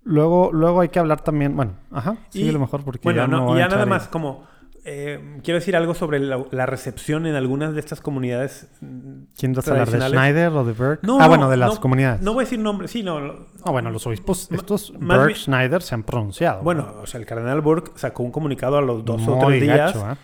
[0.03, 1.55] luego, luego hay que hablar también.
[1.55, 3.55] Bueno, ajá, sí, a lo mejor porque bueno, ya no, no.
[3.55, 4.47] y ya nada más como
[4.91, 8.69] eh, quiero decir algo sobre la, la recepción en algunas de estas comunidades.
[8.81, 10.01] mm, ¿Quién vas a hablar de.
[10.01, 11.01] Schneider o de Berg?
[11.03, 12.23] No, ah, no, bueno, de las no, comunidades.
[12.23, 13.19] No voy a decir nombres, sí, no.
[13.65, 16.63] Ah, bueno, los obispos, estos Berg, Schneider se han pronunciado.
[16.63, 19.95] Bueno, o sea, el cardenal Burke sacó un comunicado a los dos o tres días
[19.95, 20.15] gacho, ¿eh?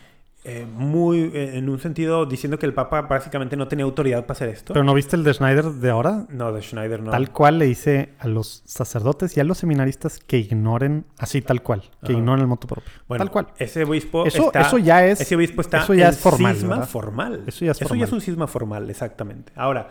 [0.47, 4.33] Eh, muy eh, en un sentido diciendo que el Papa básicamente no tenía autoridad para
[4.33, 4.75] hacer esto.
[4.75, 6.27] ¿Pero no viste el de Schneider de ahora?
[6.29, 7.11] no, de Schneider no.
[7.11, 11.63] Tal cual le dice a los sacerdotes y a los seminaristas que ignoren, así tal
[11.63, 12.93] cual, que ignoren el moto propio.
[13.09, 13.47] Bueno, tal cual.
[13.59, 15.21] Ese obispo Eso, está, eso ya es.
[15.23, 16.89] ese obispo está eso ya en es formal, cisma ¿verdad?
[16.89, 17.45] formal.
[17.47, 17.99] Eso ya es Eso formal.
[18.01, 19.53] ya es un cisma formal, exactamente.
[19.57, 19.89] Ahora,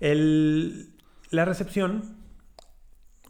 [0.00, 0.90] el-
[1.30, 2.16] la recepción,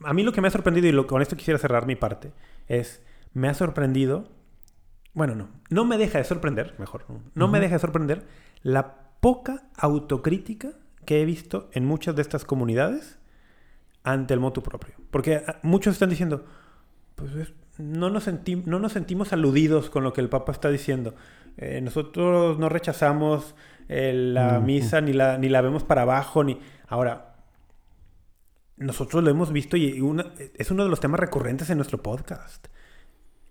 [0.02, 2.32] a mí lo que me ha sorprendido, y lo, con esto quisiera cerrar mi parte,
[2.66, 3.00] es,
[3.32, 4.28] me ha sorprendido,
[5.14, 8.26] bueno, no, no me deja de sorprender, mejor, no, me deja de sorprender
[8.62, 10.70] la poca autocrítica
[11.06, 13.18] que he visto en muchas de estas comunidades
[14.02, 14.94] ante el motu propio.
[15.10, 16.44] Porque ah, muchos están diciendo,
[17.14, 18.28] pues es- no, nos
[18.66, 21.14] no nos sentimos aludidos con lo que el Papa está diciendo.
[21.56, 23.54] Eh, nosotros no rechazamos
[23.88, 26.44] eh, la misa ni la, ni la vemos para abajo.
[26.44, 26.60] Ni...
[26.86, 27.34] Ahora,
[28.76, 32.66] nosotros lo hemos visto y una- es uno de los temas recurrentes en nuestro podcast.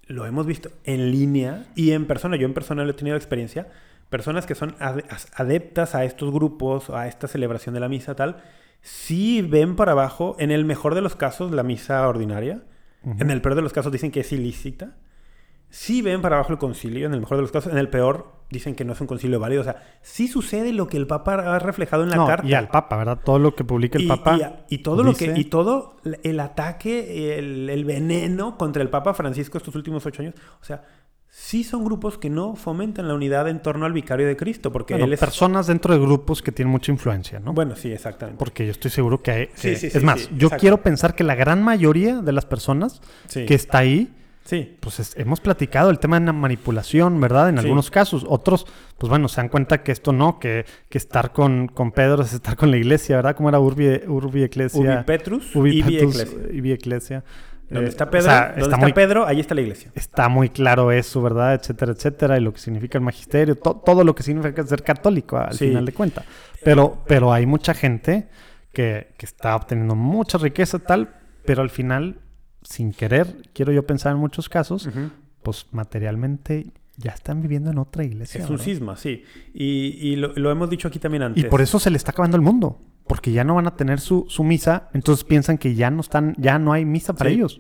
[0.08, 2.36] Lo hemos visto en línea y en persona.
[2.36, 3.68] Yo en persona lo he tenido experiencia.
[4.10, 8.16] Personas que son ade- as- adeptas a estos grupos, a esta celebración de la misa
[8.16, 8.38] tal,
[8.82, 12.62] sí ven para abajo, en el mejor de los casos, la misa ordinaria.
[13.20, 14.96] En el peor de los casos dicen que es ilícita.
[15.76, 17.72] Sí ven para abajo el concilio, en el mejor de los casos.
[17.72, 19.62] En el peor dicen que no es un concilio válido.
[19.62, 22.48] O sea, sí sucede lo que el Papa ha reflejado en la No, carta.
[22.48, 23.18] y al Papa, ¿verdad?
[23.26, 24.38] Todo lo que publica el Y- Papa.
[24.70, 29.16] y, y todo lo que y todo el ataque el, el veneno contra el Papa
[29.16, 30.84] Francisco estos últimos ocho años o sea
[31.28, 34.94] sí son grupos que no fomentan la unidad en torno al vicario de Cristo porque
[34.94, 37.54] bueno, él es personas dentro de grupos que tienen mucha influencia, ¿no?
[37.54, 39.50] bueno sí exactamente Porque yo estoy seguro que hay...
[39.56, 43.02] Sí, sí, es más, yo quiero pensar que la gran mayoría de las personas
[43.32, 44.14] que está ahí,
[44.46, 47.50] sí pues es- hemos platicado el tema de la manipulación, ¿verdad?
[47.50, 47.64] En Sí.
[47.64, 48.26] algunos casos.
[48.28, 48.66] Otros,
[48.98, 52.34] pues bueno, se dan cuenta que esto no, que, que estar con, con Pedro es
[52.34, 53.36] estar con la iglesia, ¿verdad?
[53.36, 54.80] Como era Urbi, Urbi Ecclesia.
[54.98, 56.54] Ubi Petrus Ubi Ibi Petrus, Ecclesia.
[56.58, 57.24] Ibi Ecclesia.
[57.70, 59.92] donde Eh, está o Pedro sea, donde está está, muy Pedro ahí está la iglesia
[59.96, 61.56] está muy claro eso, ¿verdad?
[61.56, 65.38] Etcétera, etcétera, y lo que significa el magisterio, to- todo lo que significa ser católico
[65.38, 65.70] al Sí.
[65.70, 66.26] final de cuentas.
[66.64, 68.28] Pero, pero hay mucha gente
[68.74, 71.16] que, que está obteniendo mucha riqueza tal,
[71.46, 72.20] pero al final,
[72.64, 74.90] sin querer, quiero yo pensar en muchos casos,
[75.42, 78.40] pues materialmente ya están viviendo en otra iglesia.
[78.44, 78.66] es un ¿verdad?
[78.66, 81.90] cisma sí y, y lo, lo hemos dicho aquí también antes Y por eso se
[81.90, 82.80] le está acabando el mundo.
[83.08, 86.36] Porque ya no van a tener su, su misa, entonces piensan que ya no están,
[86.38, 87.36] ya no hay misa para Sí.
[87.36, 87.60] ellos.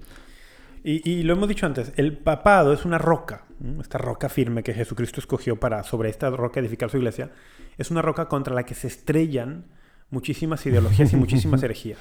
[0.85, 3.43] Y, y lo hemos dicho antes, el papado es una roca,
[3.81, 7.31] esta roca firme que Jesucristo escogió para sobre esta roca edificar su iglesia,
[7.77, 9.65] es una roca contra la que se estrellan
[10.11, 11.99] muchísimas ideologías y muchísimas herejías.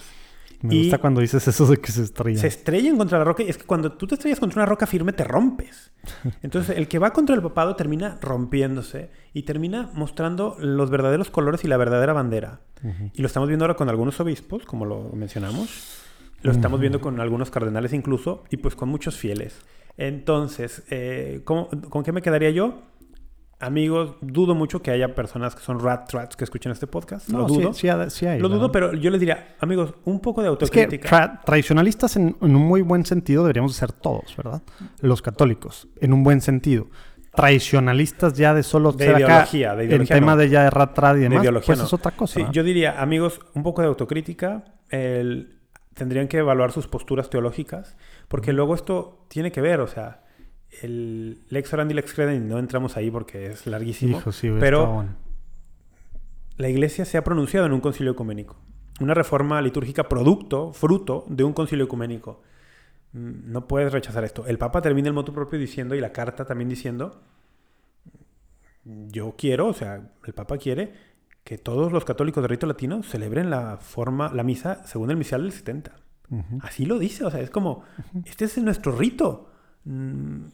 [0.63, 2.41] Me Y- gusta cuando dices eso de que se estrellan.
[2.41, 4.87] Se estrellan contra la roca y es que cuando tú te estrellas contra una roca
[4.87, 5.93] firme te rompes.
[6.43, 11.65] Entonces el que va contra el papado termina rompiéndose y termina mostrando los verdaderos colores
[11.65, 12.61] y la verdadera bandera.
[13.15, 15.99] Y lo estamos viendo ahora con algunos obispos, como lo mencionamos.
[16.43, 19.61] Lo estamos viendo con algunos cardenales incluso y pues con muchos fieles.
[19.97, 22.83] Entonces, eh, ¿cómo- ¿con qué me quedaría yo?
[23.65, 27.29] Amigos, dudo mucho que haya personas que son rat trats que escuchen este podcast.
[27.29, 27.73] No, lo dudo.
[27.73, 30.57] sí ha- sí hay, lo dudo, pero yo les diría, amigos, un poco de Es
[30.71, 31.09] que autocrítica.
[31.09, 34.63] tra- tradicionalistas en, en un muy buen sentido deberíamos de ser todos, ¿verdad?
[35.01, 36.89] Los católicos, en un buen sentido.
[37.35, 40.37] Tradicionalistas ya de solo De ser acá, ideología, de el ideología tema no.
[40.39, 42.35] de ya de rat trad y de demás, ideología pues es otra cosa.
[42.41, 44.65] Sí, yo diría, amigos, un poco de autocrítica.
[44.91, 45.59] el-
[45.95, 47.97] tendrían que evaluar sus posturas teológicas,
[48.29, 50.23] porque luego esto tiene que ver, o sea,
[50.81, 55.15] el lex orandi, lex credendi, no entramos ahí porque es larguísimo, Hijo, sí, pero bueno.
[56.57, 58.57] la iglesia se ha pronunciado en un concilio ecuménico.
[59.01, 62.43] Una reforma litúrgica producto, fruto de un concilio ecuménico.
[63.13, 64.47] Mm, No puedes rechazar esto.
[64.47, 67.21] El Papa termina el motu propio diciendo, y la carta también diciendo,
[68.85, 70.93] yo quiero, o sea, el Papa quiere
[71.45, 75.43] que todos los católicos de rito latino celebren la forma, la misa según el misal
[75.43, 75.97] del 70.
[76.31, 76.59] Ujú.
[76.63, 77.83] Así lo dice, o sea, es como,
[78.25, 79.51] este es nuestro rito.
[79.85, 80.45] Mm,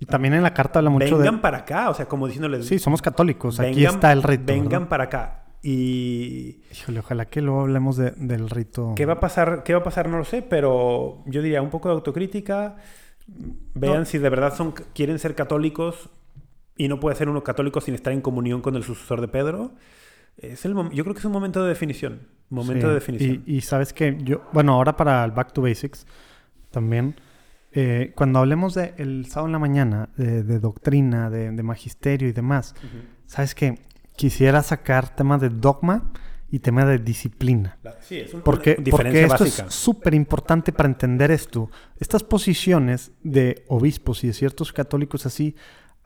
[0.00, 1.40] Y también en la carta habla mucho vengan de...
[1.42, 4.44] para acá, o sea, como diciéndoles, Sí, somos católicos, aquí vengan- está el rito.
[4.46, 4.88] Vengan ¿verdad?
[4.88, 5.44] para acá.
[5.62, 8.92] Y Híjole, ojalá que luego hablemos de- del rito.
[8.96, 9.64] ¿Qué va a pasar?
[9.64, 10.08] ¿Qué va a pasar?
[10.08, 12.76] No lo sé, pero yo diría un poco de autocrítica.
[13.74, 14.04] Vean No.
[14.04, 16.08] si de verdad son, quieren ser católicos
[16.76, 19.72] y no puede ser uno católico sin estar en comunión con el sucesor de Pedro.
[20.36, 22.20] Es el yo creo que es un momento de definición.
[22.50, 23.42] Momento Sí, de definición.
[23.44, 26.06] Y, y sabes que yo, bueno, ahora para el Back to Basics,
[26.70, 27.16] también,
[27.72, 32.28] eh, cuando hablemos de el sábado en la mañana, de, de doctrina, de, de magisterio
[32.28, 32.74] y demás,
[33.26, 33.78] sabes que
[34.16, 36.10] quisiera sacar temas de dogma
[36.50, 37.76] y tema de disciplina.
[38.00, 39.68] Sí, es un- Porque, una diferencia porque esto básica.
[39.68, 41.70] es súper importante para entender esto.
[42.00, 45.54] Estas posiciones de obispos y de ciertos católicos así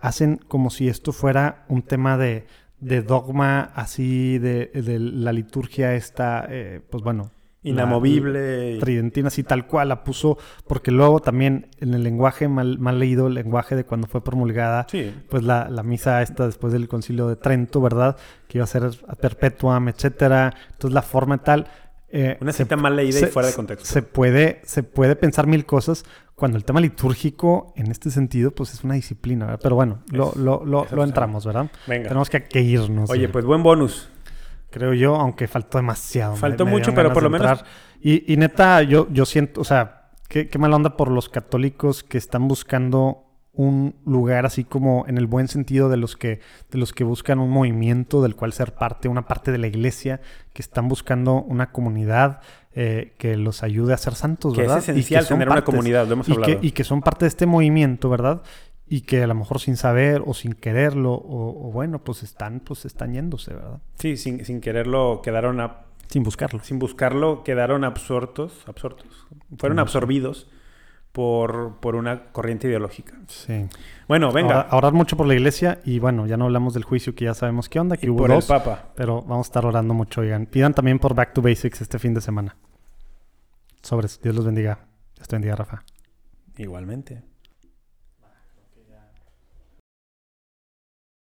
[0.00, 2.46] hacen como si esto fuera un tema de,
[2.80, 7.30] de dogma así, de, de la liturgia esta, eh, pues bueno,
[7.62, 8.72] Inamovible.
[8.76, 12.98] y- tridentina así tal cual la puso, porque luego también en el lenguaje mal, mal
[12.98, 15.14] leído, el lenguaje de cuando fue promulgada, Sí.
[15.28, 18.16] pues la, la misa esta después del concilio de Trento, ¿verdad?
[18.48, 20.52] Que iba a ser a perpetuam, etcétera.
[20.72, 21.66] Entonces la forma tal...
[22.14, 23.86] eh, Una se- cita mal leída y se- fuera de contexto.
[23.86, 26.04] Se puede, se puede pensar mil cosas
[26.34, 29.60] cuando el tema litúrgico en este sentido pues es una disciplina, ¿verdad?
[29.62, 31.70] Pero bueno, lo, Es- lo, lo, entramos, ¿verdad?
[31.86, 32.08] Venga.
[32.08, 33.08] Tenemos que, que irnos.
[33.10, 34.10] Oye, eh, pues buen bonus.
[34.72, 36.34] Creo yo, aunque faltó demasiado.
[36.34, 37.64] Faltó me mucho, pero por lo menos-.
[38.00, 42.02] Y, y neta, yo, yo siento, o sea, qué, qué mala onda por los católicos
[42.02, 46.78] que están buscando un lugar así como en el buen sentido de los que de
[46.78, 50.22] los que buscan un movimiento del cual ser parte, una parte de la iglesia,
[50.54, 52.40] que están buscando una comunidad
[52.74, 56.28] eh, que los ayude a ser santos, Que es esencial tener una comunidad, lo hemos
[56.30, 56.60] y hablado.
[56.60, 58.40] Que, y que son parte de este movimiento, ¿verdad?
[58.94, 62.60] Y que a lo mejor sin saber o sin quererlo, o, o bueno, pues están,
[62.60, 63.80] pues están yéndose, ¿verdad?
[63.98, 66.60] Sí, sin, sin quererlo quedaron a- Sin buscarlo.
[66.62, 69.26] sin buscarlo quedaron absortos, absortos.
[69.56, 70.50] Fueron absorbidos
[71.12, 73.18] por, por una corriente ideológica.
[73.28, 73.66] Sí.
[74.08, 74.60] Bueno, venga.
[74.62, 77.32] Ahora- orar mucho por la iglesia y bueno, ya no hablamos del juicio que ya
[77.34, 78.92] sabemos qué onda, que y hubo por dos, el Papa.
[78.94, 80.44] pero vamos a estar orando mucho, oigan.
[80.44, 82.56] Pidan también por Back to Basics este fin de semana.
[83.82, 84.80] Sobres, Dios los bendiga.
[85.16, 85.82] Dios te bendiga, Rafa.
[86.58, 87.22] Igualmente.